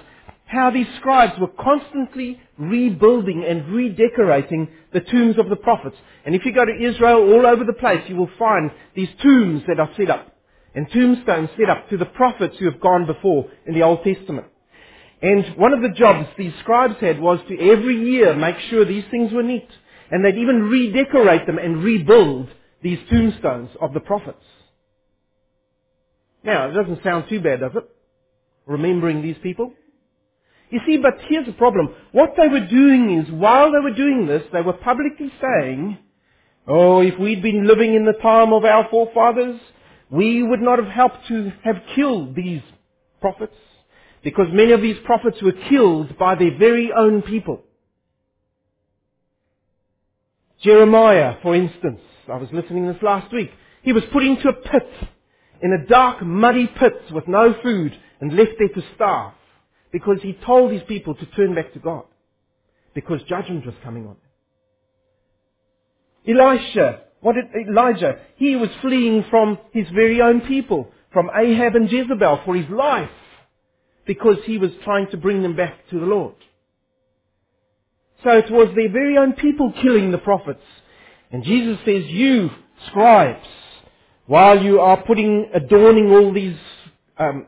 [0.48, 5.96] how these scribes were constantly rebuilding and redecorating the tombs of the prophets.
[6.24, 9.62] And if you go to Israel all over the place, you will find these tombs
[9.68, 10.34] that are set up.
[10.74, 14.46] And tombstones set up to the prophets who have gone before in the Old Testament.
[15.20, 19.04] And one of the jobs these scribes had was to every year make sure these
[19.10, 19.68] things were neat.
[20.10, 22.48] And they'd even redecorate them and rebuild
[22.82, 24.44] these tombstones of the prophets.
[26.44, 27.90] Now, it doesn't sound too bad, does it?
[28.68, 29.72] remembering these people?
[30.70, 31.94] You see, but here's the problem.
[32.12, 35.98] What they were doing is, while they were doing this, they were publicly saying,
[36.66, 39.58] Oh, if we'd been living in the time of our forefathers,
[40.10, 42.60] we would not have helped to have killed these
[43.20, 43.56] prophets.
[44.22, 47.62] Because many of these prophets were killed by their very own people.
[50.62, 52.00] Jeremiah, for instance,
[52.30, 53.50] I was listening this last week.
[53.82, 54.90] He was put into a pit,
[55.62, 59.32] in a dark, muddy pit with no food, and left there to starve.
[59.92, 62.04] Because he told his people to turn back to God.
[62.94, 64.18] Because judgment was coming on them.
[66.40, 68.18] Elisha, what did Elijah?
[68.36, 73.10] He was fleeing from his very own people, from Ahab and Jezebel for his life,
[74.06, 76.34] because he was trying to bring them back to the Lord.
[78.24, 80.62] So it was their very own people killing the prophets.
[81.30, 82.50] And Jesus says, you
[82.88, 83.46] scribes,
[84.26, 86.56] while you are putting, adorning all these
[87.16, 87.46] um,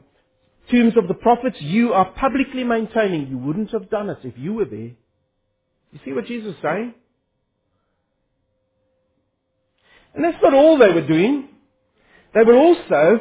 [0.70, 4.54] tombs of the prophets, you are publicly maintaining you wouldn't have done it if you
[4.54, 4.92] were there.
[5.92, 6.94] You see what Jesus is saying?
[10.14, 11.48] And that's not all they were doing.
[12.35, 13.20] They were also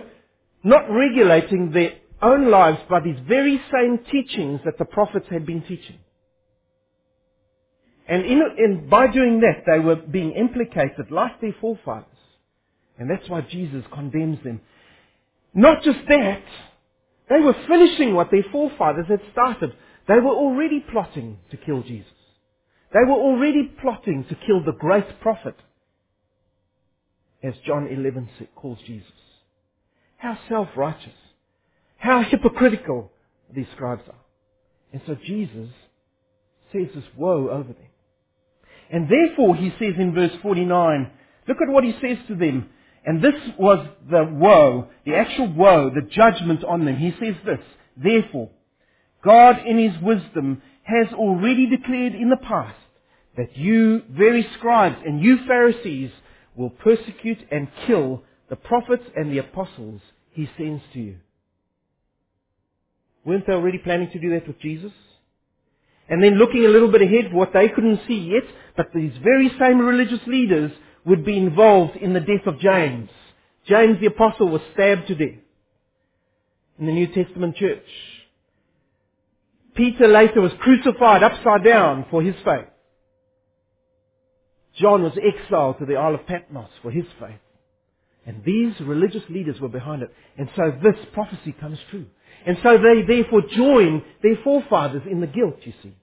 [0.63, 5.61] not regulating their own lives by these very same teachings that the prophets had been
[5.61, 5.99] teaching.
[8.07, 12.05] And in, in, by doing that, they were being implicated like their forefathers.
[12.97, 14.61] And that's why Jesus condemns them.
[15.53, 16.41] Not just that,
[17.29, 19.73] they were finishing what their forefathers had started.
[20.07, 22.11] They were already plotting to kill Jesus.
[22.91, 25.55] They were already plotting to kill the great prophet
[27.43, 29.11] as John 11 calls Jesus.
[30.17, 31.13] How self-righteous.
[31.97, 33.11] How hypocritical
[33.53, 34.15] these scribes are.
[34.91, 35.69] And so Jesus
[36.73, 37.89] says this woe over them.
[38.91, 41.11] And therefore, he says in verse 49,
[41.47, 42.69] look at what he says to them.
[43.09, 46.95] And this was the woe, the actual woe, the judgment on them.
[46.95, 47.59] He says this,
[47.97, 48.51] therefore,
[49.23, 52.77] God in his wisdom has already declared in the past
[53.35, 56.11] that you very scribes and you Pharisees
[56.55, 60.01] will persecute and kill the prophets and the apostles
[60.33, 61.15] he sends to you.
[63.25, 64.91] Weren't they already planning to do that with Jesus?
[66.07, 68.43] And then looking a little bit ahead, what they couldn't see yet,
[68.77, 70.71] but these very same religious leaders
[71.09, 73.09] would be involved in the death of James.
[73.67, 75.39] James the apostle was stabbed to death
[76.79, 77.83] in the New Testament church.
[79.75, 82.67] Peter later was crucified upside down for his faith.
[84.79, 87.39] John was exiled to the Isle of Patmos for his faith.
[88.25, 90.13] And these religious leaders were behind it.
[90.37, 92.05] And so this prophecy comes true.
[92.45, 95.95] And so they therefore join their forefathers in the guilt, you see.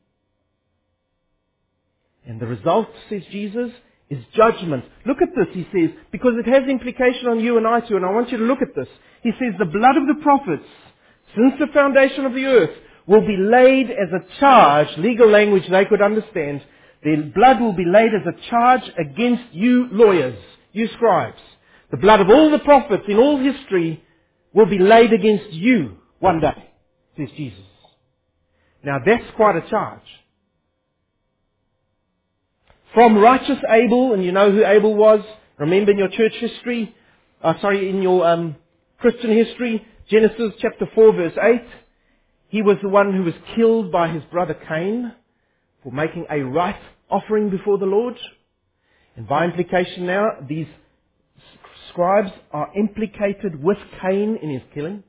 [2.26, 3.70] And the result, says Jesus,
[4.10, 4.84] is judgment.
[5.04, 8.04] Look at this, he says, because it has implication on you and I too, and
[8.04, 8.88] I want you to look at this.
[9.22, 10.68] He says, the blood of the prophets,
[11.34, 15.84] since the foundation of the earth, will be laid as a charge, legal language they
[15.84, 16.62] could understand,
[17.02, 20.38] their blood will be laid as a charge against you lawyers,
[20.72, 21.38] you scribes.
[21.90, 24.02] The blood of all the prophets in all history
[24.52, 26.70] will be laid against you one day,
[27.16, 27.60] says Jesus.
[28.82, 30.00] Now that's quite a charge.
[32.96, 35.20] From righteous Abel, and you know who Abel was,
[35.58, 36.94] remember in your church history,
[37.42, 38.56] uh, sorry, in your um,
[38.98, 41.60] Christian history, Genesis chapter 4 verse 8,
[42.48, 45.12] he was the one who was killed by his brother Cain
[45.82, 46.80] for making a right
[47.10, 48.14] offering before the Lord.
[49.14, 50.68] And by implication now, these
[51.90, 55.04] scribes are implicated with Cain in his killing.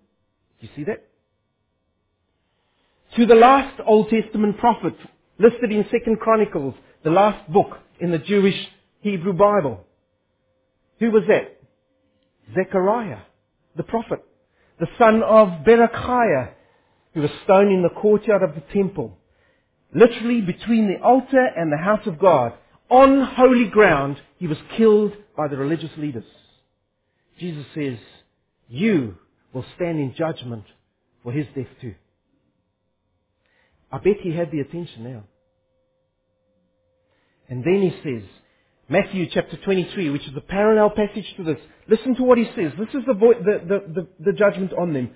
[0.60, 1.08] Do you see that?
[3.16, 4.96] To the last Old Testament prophet
[5.40, 6.74] listed in Second Chronicles,
[7.08, 8.68] the last book in the Jewish
[9.00, 9.86] Hebrew Bible.
[11.00, 11.58] Who was that?
[12.54, 13.20] Zechariah,
[13.78, 14.26] the prophet,
[14.78, 16.52] the son of Berechiah,
[17.14, 19.18] who was stoned in the courtyard of the temple
[19.94, 22.54] literally between the altar and the house of God,
[22.90, 26.26] on holy ground, he was killed by the religious leaders.
[27.40, 27.98] Jesus says,
[28.68, 29.16] you
[29.54, 30.66] will stand in judgment
[31.24, 31.96] for his death too.
[33.92, 35.24] I bet he had the attention now.
[37.50, 38.28] And then he says,
[38.90, 41.58] Matthew chapter 23, which is a parallel passage to this.
[41.90, 42.74] Listen to what he says.
[42.80, 45.12] This is the, vo- the, the, the, the judgment on them.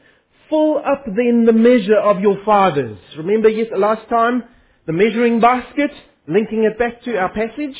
[0.49, 2.97] Fill up then the measure of your fathers.
[3.17, 4.43] Remember yes, last time
[4.87, 5.91] the measuring basket,
[6.27, 7.77] linking it back to our passage.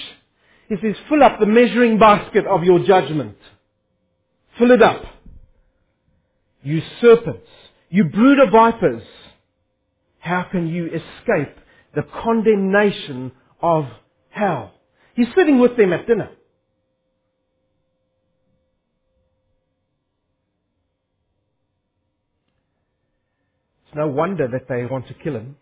[0.70, 3.38] He says, fill up the measuring basket of your judgment.
[4.58, 5.04] Fill it up.
[6.64, 7.48] You serpents,
[7.90, 9.04] you brood of vipers,
[10.20, 11.56] how can you escape
[11.96, 13.32] the condemnation
[13.62, 13.86] of
[14.32, 14.74] hell?
[15.16, 16.32] He's sitting with them at dinner.
[23.88, 25.58] It's no wonder that they want to kill him.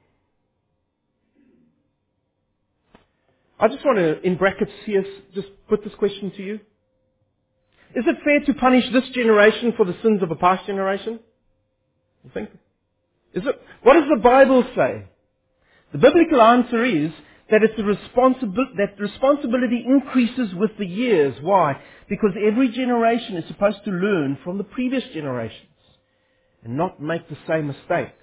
[3.60, 5.06] I just want to, in brackets here,
[5.36, 6.56] just put this question to you.
[7.96, 11.20] Is it fair to punish this generation for the sins of a past generation?
[12.24, 12.50] You think?
[13.34, 13.62] Is it?
[13.84, 15.06] What does the Bible say?
[15.94, 17.12] The biblical answer is
[17.52, 21.36] that it's a responsibility, that responsibility increases with the years.
[21.42, 21.82] Why?
[22.08, 25.68] Because every generation is supposed to learn from the previous generations
[26.64, 28.14] and not make the same mistakes.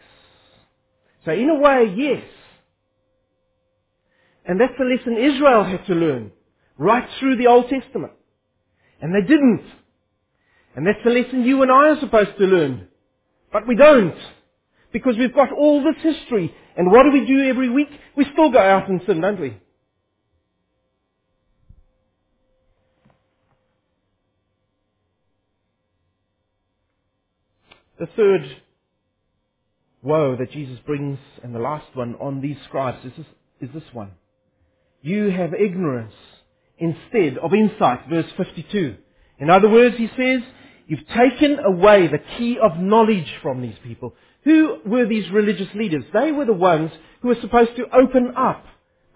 [1.25, 2.25] So in a way, yes.
[4.45, 6.31] And that's the lesson Israel had to learn
[6.79, 8.13] right through the Old Testament.
[9.01, 9.65] And they didn't.
[10.77, 12.89] And that's the lesson you and I are supposed to learn.
[13.53, 14.17] But we don't.
[14.93, 16.55] Because we've got all this history.
[16.77, 17.89] And what do we do every week?
[18.17, 19.59] We still go out and sin, don't we?
[27.99, 28.43] The third
[30.03, 33.27] woe that Jesus brings, and the last one on these scribes, is this,
[33.61, 34.13] is this one.
[35.01, 36.13] You have ignorance
[36.79, 38.97] instead of insight, verse 52.
[39.39, 40.43] In other words, he says,
[40.87, 44.15] you've taken away the key of knowledge from these people.
[44.47, 46.05] Who were these religious leaders?
[46.15, 48.65] They were the ones who were supposed to open up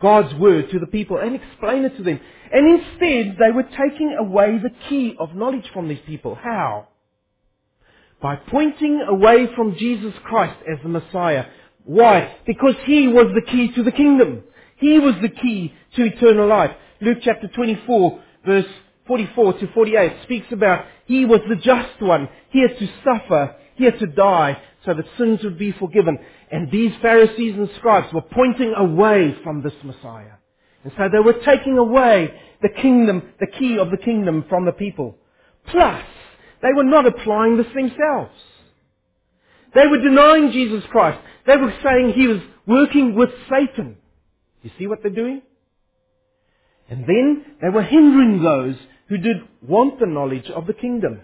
[0.03, 2.18] God's word to the people and explain it to them.
[2.53, 6.35] And instead, they were taking away the key of knowledge from these people.
[6.35, 6.89] How?
[8.20, 11.45] By pointing away from Jesus Christ as the Messiah.
[11.85, 12.37] Why?
[12.45, 14.43] Because He was the key to the kingdom.
[14.78, 16.72] He was the key to eternal life.
[17.01, 18.66] Luke chapter 24 verse
[19.07, 22.28] 44 to 48 speaks about He was the just one.
[22.51, 23.55] He had to suffer.
[23.81, 26.18] He had to die so that sins would be forgiven.
[26.53, 30.33] And these Pharisees and scribes were pointing away from this Messiah.
[30.85, 34.72] And so they were taking away the kingdom, the key of the kingdom from the
[34.72, 35.16] people.
[35.64, 36.05] Plus,
[36.61, 38.35] they were not applying this themselves.
[39.74, 41.18] They were denying Jesus Christ.
[41.47, 43.97] They were saying he was working with Satan.
[44.61, 45.41] You see what they're doing?
[46.91, 48.76] And then they were hindering those
[49.09, 51.22] who did want the knowledge of the kingdom.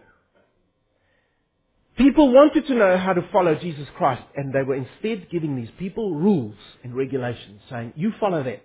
[1.97, 5.71] People wanted to know how to follow Jesus Christ, and they were instead giving these
[5.79, 8.63] people rules and regulations, saying, you follow that.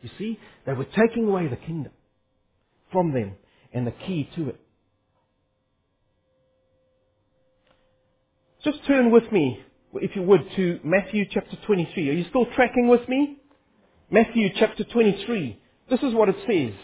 [0.00, 1.92] You see, they were taking away the kingdom
[2.90, 3.32] from them
[3.72, 4.60] and the key to it.
[8.64, 9.60] Just turn with me,
[9.94, 12.08] if you would, to Matthew chapter 23.
[12.08, 13.38] Are you still tracking with me?
[14.10, 15.60] Matthew chapter 23.
[15.90, 16.78] This is what it says.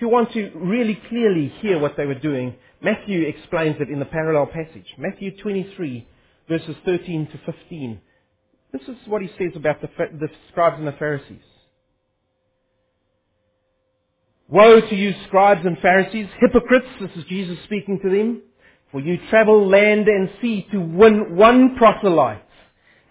[0.00, 3.98] If you want to really clearly hear what they were doing, Matthew explains it in
[3.98, 4.86] the parallel passage.
[4.96, 6.08] Matthew 23,
[6.48, 8.00] verses 13 to 15.
[8.72, 11.42] This is what he says about the, the scribes and the Pharisees.
[14.48, 18.40] Woe to you scribes and Pharisees, hypocrites, this is Jesus speaking to them,
[18.90, 22.40] for you travel land and sea to win one proselyte,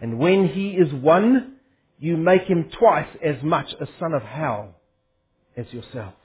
[0.01, 1.57] and when he is won,
[1.99, 4.73] you make him twice as much a son of hell
[5.55, 6.15] as yourselves.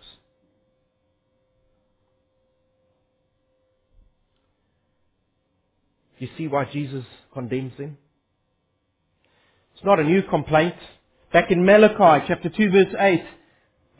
[6.18, 7.98] You see why Jesus condemns them?
[9.74, 10.76] It's not a new complaint.
[11.32, 13.24] Back in Malachi chapter 2 verse 8,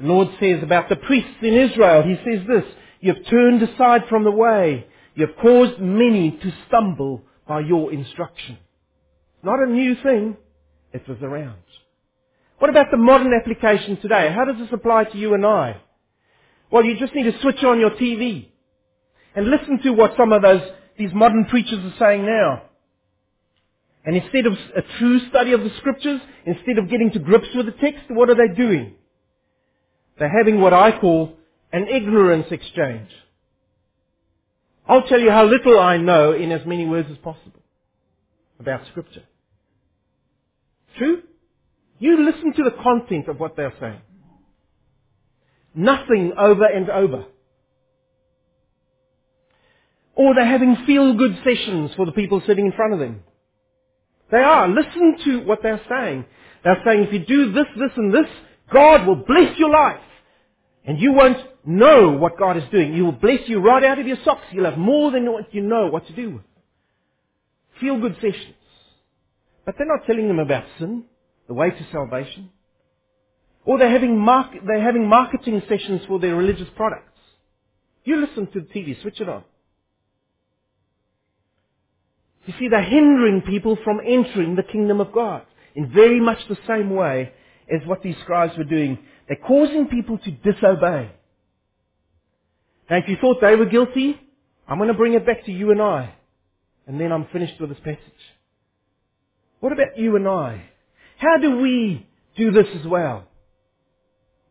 [0.01, 2.65] the Lord says about the priests in Israel, He says this,
[3.01, 4.87] You have turned aside from the way.
[5.15, 8.59] You have caused many to stumble by your instruction.
[9.43, 10.37] Not a new thing.
[10.93, 11.59] It was around.
[12.59, 14.33] What about the modern application today?
[14.33, 15.81] How does this apply to you and I?
[16.71, 18.49] Well, you just need to switch on your TV
[19.35, 20.62] and listen to what some of those,
[20.99, 22.62] these modern preachers are saying now.
[24.05, 27.66] And instead of a true study of the scriptures, instead of getting to grips with
[27.66, 28.95] the text, what are they doing?
[30.18, 31.36] They're having what I call
[31.72, 33.09] an ignorance exchange.
[34.86, 37.62] I'll tell you how little I know in as many words as possible
[38.61, 39.22] about scripture.
[40.99, 41.22] True?
[41.99, 44.01] You listen to the content of what they're saying.
[45.74, 47.24] Nothing over and over.
[50.17, 53.23] Or they're having feel-good sessions for the people sitting in front of them.
[54.31, 54.69] They are.
[54.69, 56.25] Listen to what they're saying.
[56.62, 58.27] They're saying if you do this, this and this,
[58.73, 60.01] God will bless your life.
[60.85, 62.95] And you won't know what God is doing.
[62.95, 64.45] He will bless you right out of your socks.
[64.53, 66.43] You'll have more than what you know what to do with.
[67.81, 68.55] Feel-good sessions.
[69.65, 71.05] But they're not telling them about sin
[71.49, 72.51] the way to salvation.
[73.65, 74.25] Or they're having,
[74.67, 77.19] they're having marketing sessions for their religious products.
[78.05, 79.45] You listen to the TV, switch it on.
[82.47, 85.42] You see, they're hindering people from entering the kingdom of God
[85.74, 87.32] in very much the same way
[87.72, 88.99] as what these scribes were doing.
[89.28, 91.11] They're causing people to disobey.
[92.90, 94.20] Now, if you thought they were guilty,
[94.68, 96.14] I'm going to bring it back to you and I.
[96.86, 97.99] And then I'm finished with this passage.
[99.61, 100.64] What about you and I?
[101.16, 103.26] How do we do this as well?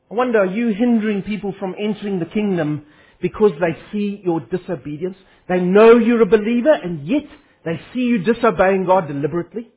[0.09, 2.85] I wonder, are you hindering people from entering the kingdom
[3.21, 5.17] because they see your disobedience?
[5.47, 7.25] They know you're a believer and yet
[7.65, 9.71] they see you disobeying God deliberately?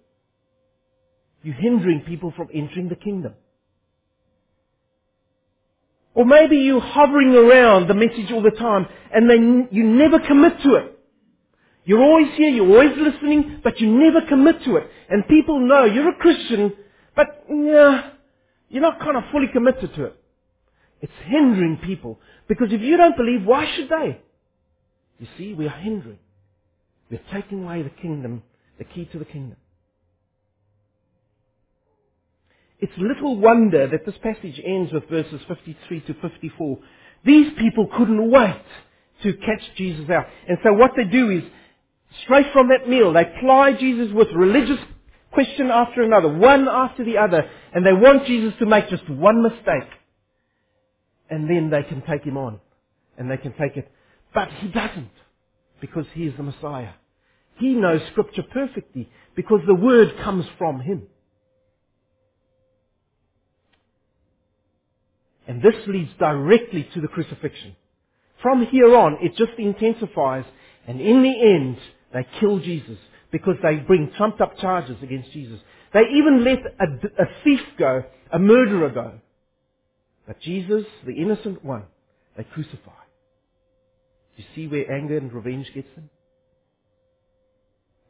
[1.43, 3.34] You're hindering people from entering the kingdom.
[6.14, 10.61] Or maybe you're hovering around the message all the time and then you never commit
[10.62, 10.99] to it.
[11.84, 14.91] You're always here, you're always listening, but you never commit to it.
[15.09, 16.72] And people know you're a Christian,
[17.14, 18.03] but you're
[18.70, 20.20] not kind of fully committed to it.
[21.01, 22.18] It's hindering people.
[22.49, 24.20] Because if you don't believe, why should they?
[25.20, 26.18] You see, we are hindering.
[27.11, 28.42] We're taking away the kingdom,
[28.78, 29.57] the key to the kingdom.
[32.78, 36.78] It's little wonder that this passage ends with verses 53 to 54.
[37.24, 38.62] These people couldn't wait
[39.22, 40.26] to catch Jesus out.
[40.48, 41.42] And so what they do is,
[42.24, 44.78] straight from that meal, they ply Jesus with religious
[45.32, 49.42] question after another, one after the other, and they want Jesus to make just one
[49.42, 49.90] mistake.
[51.30, 52.61] And then they can take him on.
[53.18, 53.90] And they can take it.
[54.34, 55.11] But he doesn't.
[55.81, 56.93] Because he is the Messiah.
[57.59, 59.11] He knows scripture perfectly.
[59.35, 61.03] Because the word comes from him.
[65.47, 67.77] And this leads directly to the crucifixion.
[68.43, 70.45] From here on, it just intensifies,
[70.87, 71.79] and in the end,
[72.12, 72.99] they kill Jesus
[73.31, 75.61] because they bring trumped up charges against Jesus.
[75.93, 79.12] They even let a, a thief go, a murderer go.
[80.27, 81.85] But Jesus, the innocent one,
[82.37, 82.93] they crucify.
[84.37, 86.11] You see where anger and revenge gets them?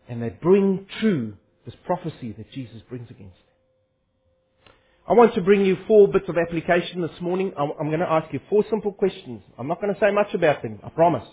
[0.09, 4.73] And they bring true this prophecy that Jesus brings against them.
[5.09, 7.53] I want to bring you four bits of application this morning.
[7.57, 9.41] I'm, going to ask you four simple questions.
[9.57, 11.27] I'm not going to say much about them, I promise.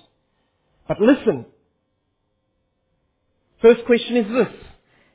[0.87, 1.45] But listen.
[3.61, 4.53] First question is this.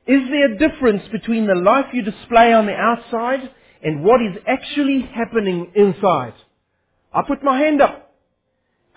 [0.09, 3.49] Is there a difference between the life you display on the outside
[3.85, 6.35] and what is actually happening inside?
[7.13, 8.08] I put my hand up.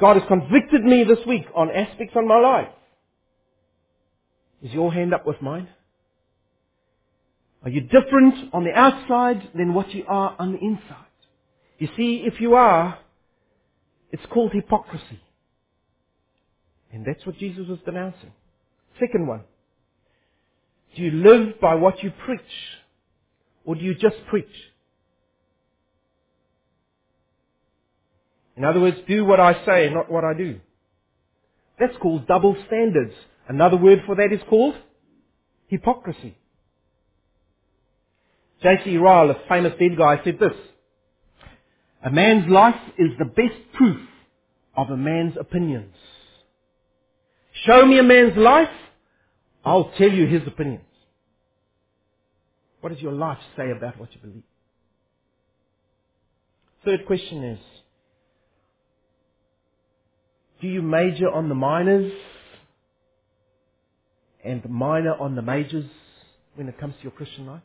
[0.01, 2.69] God has convicted me this week on aspects of my life.
[4.63, 5.69] Is your hand up with mine?
[7.63, 11.05] Are you different on the outside than what you are on the inside?
[11.77, 12.97] You see, if you are,
[14.11, 15.21] it's called hypocrisy.
[16.91, 18.33] And that's what Jesus was denouncing.
[18.99, 19.41] Second one.
[20.95, 22.41] Do you live by what you preach?
[23.65, 24.47] Or do you just preach?
[28.61, 30.59] In other words, do what I say, not what I do.
[31.79, 33.15] That's called double standards.
[33.47, 34.75] Another word for that is called
[35.65, 36.37] hypocrisy.
[38.61, 38.97] J.C.
[38.97, 40.53] Ryle, a famous dead guy, said this.
[42.05, 43.97] A man's life is the best proof
[44.77, 45.95] of a man's opinions.
[47.65, 48.69] Show me a man's life,
[49.65, 50.85] I'll tell you his opinions.
[52.81, 54.43] What does your life say about what you believe?
[56.85, 57.59] Third question is,
[60.61, 62.11] do you major on the minors
[64.43, 65.89] and minor on the majors
[66.55, 67.63] when it comes to your Christian life?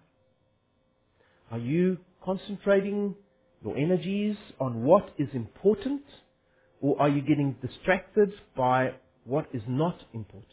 [1.51, 3.15] Are you concentrating
[3.63, 6.03] your energies on what is important
[6.81, 8.95] or are you getting distracted by
[9.25, 10.47] what is not important?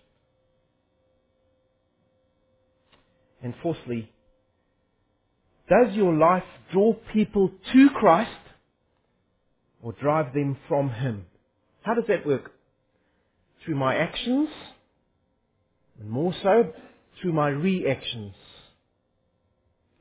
[3.42, 4.12] And fourthly,
[5.70, 8.32] does your life draw people to Christ
[9.82, 11.26] or drive them from Him?
[11.84, 12.52] How does that work?
[13.64, 14.50] Through my actions,
[16.00, 16.74] and more so
[17.22, 18.34] through my reactions.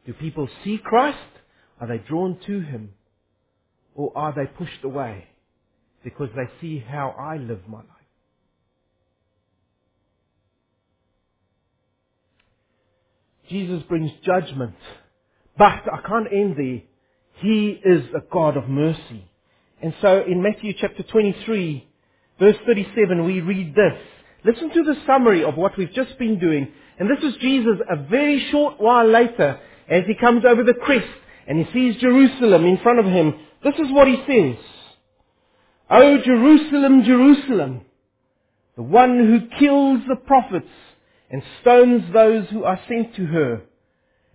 [0.06, 1.18] Do people see Christ?
[1.80, 2.94] Are they drawn to Him?
[3.94, 5.26] Or are they pushed away
[6.02, 7.86] because they see how I live my life?
[13.48, 14.74] Jesus brings judgment.
[15.58, 16.82] But I can't end there.
[17.40, 19.28] He is a God of mercy.
[19.82, 21.88] And so in Matthew chapter 23,
[22.38, 23.98] verse 37, we read this.
[24.44, 26.68] Listen to the summary of what we've just been doing.
[26.98, 29.58] And this is Jesus a very short while later
[29.88, 31.08] as he comes over the crest
[31.48, 33.34] and he sees Jerusalem in front of him.
[33.64, 34.64] This is what he says.
[35.90, 37.82] O Jerusalem, Jerusalem,
[38.76, 40.68] the one who kills the prophets
[41.28, 43.62] and stones those who are sent to her.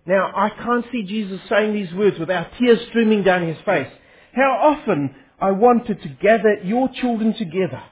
[0.04, 3.88] Now, I can't see Jesus saying these words without tears streaming down his face.
[4.32, 7.82] How often I wanted to gather your children together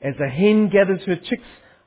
[0.00, 1.42] as a hen gathers her chicks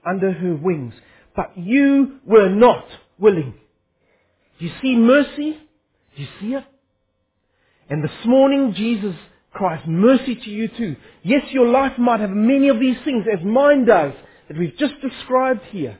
[0.06, 0.94] under her wings,
[1.36, 2.86] but you were not
[3.18, 3.54] willing.
[4.60, 5.58] Do you see mercy?
[6.16, 6.66] Do you see it?
[7.90, 9.16] And this morning, Jesus
[9.54, 10.96] cries mercy to you too.
[11.24, 14.14] Yes, your life might have many of these things, as mine does,
[14.48, 16.00] that we've just described here.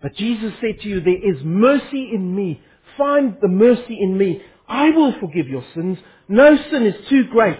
[0.00, 2.62] But Jesus said to you, there is mercy in me.
[2.96, 4.42] Find the mercy in me.
[4.66, 5.98] I will forgive your sins.
[6.28, 7.58] No sin is too great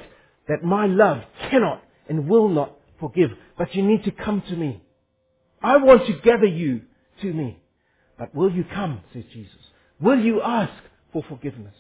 [0.49, 3.31] that my love cannot and will not forgive.
[3.57, 4.83] But you need to come to me.
[5.63, 6.83] I want to gather you
[7.23, 7.59] to me.
[8.19, 9.57] But will you come, says Jesus?
[10.01, 10.73] Will you ask
[11.13, 11.75] for forgiveness?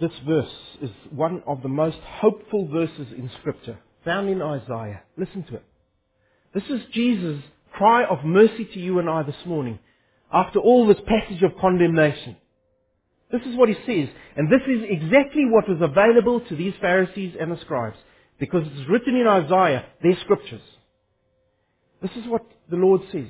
[0.00, 5.02] This verse is one of the most hopeful verses in Scripture, found in Isaiah.
[5.16, 5.64] Listen to it.
[6.54, 9.80] This is Jesus' cry of mercy to you and I this morning,
[10.32, 12.36] after all this passage of condemnation.
[13.30, 17.34] This is what he says, and this is exactly what was available to these Pharisees
[17.38, 17.98] and the scribes,
[18.40, 20.62] because it's written in Isaiah, their scriptures.
[22.00, 23.28] This is what the Lord says.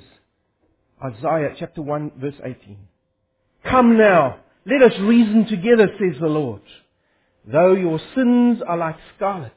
[1.03, 2.77] Isaiah chapter 1 verse 18.
[3.65, 6.63] Come now, let us reason together, says the Lord.
[7.51, 9.55] Though your sins are like scarlet,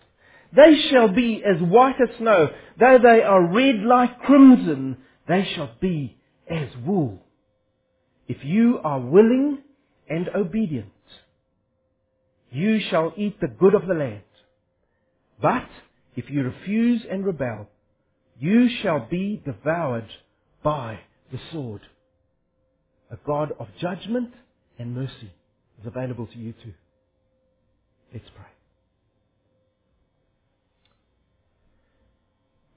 [0.56, 2.50] they shall be as white as snow.
[2.80, 6.18] Though they are red like crimson, they shall be
[6.50, 7.26] as wool.
[8.28, 9.60] If you are willing
[10.10, 10.92] and obedient,
[12.52, 14.22] you shall eat the good of the land.
[15.42, 15.68] But
[16.16, 17.68] if you refuse and rebel,
[18.40, 20.10] you shall be devoured
[20.64, 21.00] by
[21.32, 21.82] the sword.
[23.10, 24.34] A God of judgment
[24.78, 25.32] and mercy
[25.80, 26.74] is available to you too.
[28.14, 28.46] Let's pray.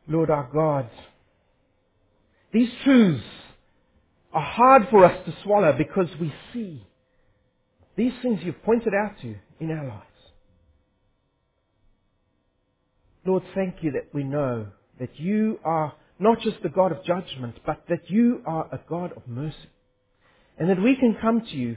[0.07, 0.91] Lord our God,
[2.53, 3.25] these truths
[4.35, 6.85] are hard for us to swallow because we see
[7.97, 10.05] these things you've pointed out to in our lives.
[13.25, 14.67] Lord, thank you that we know
[14.99, 19.13] that you are not just the God of judgment, but that you are a God
[19.17, 19.57] of mercy.
[20.59, 21.77] And that we can come to you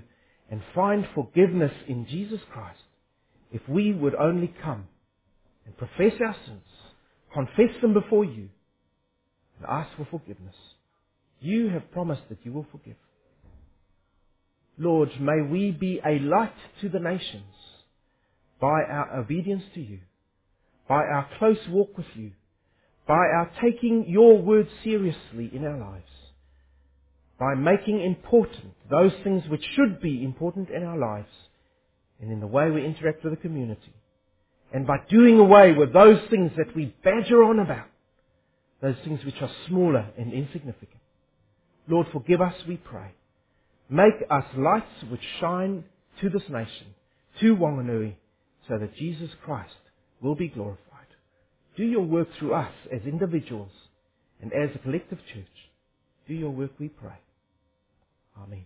[0.50, 2.80] and find forgiveness in Jesus Christ
[3.52, 4.88] if we would only come
[5.66, 6.62] and profess our sins,
[7.34, 8.50] confess them before you,
[9.58, 10.56] and ask for forgiveness.
[11.40, 12.96] You have promised that you will forgive.
[14.78, 17.44] Lord, may we be a light to the nations
[18.60, 20.00] by our obedience to you,
[20.88, 22.32] by our close walk with you,
[23.08, 26.10] by our taking your word seriously in our lives,
[27.40, 31.30] by making important those things which should be important in our lives
[32.20, 33.94] and in the way we interact with the community,
[34.74, 37.88] and by doing away with those things that we badger on about,
[38.82, 40.97] those things which are smaller and insignificant.
[41.88, 43.12] Lord, forgive us, we pray.
[43.90, 45.86] Make us lights which shine
[46.22, 46.88] to this nation,
[47.40, 48.16] to Wanganui,
[48.68, 49.74] so that Jesus Christ
[50.22, 50.82] will be glorified.
[51.78, 53.72] Do your work through us as individuals
[54.42, 55.46] and as a collective church.
[56.28, 57.20] Do your work, we pray.
[58.38, 58.66] Amen.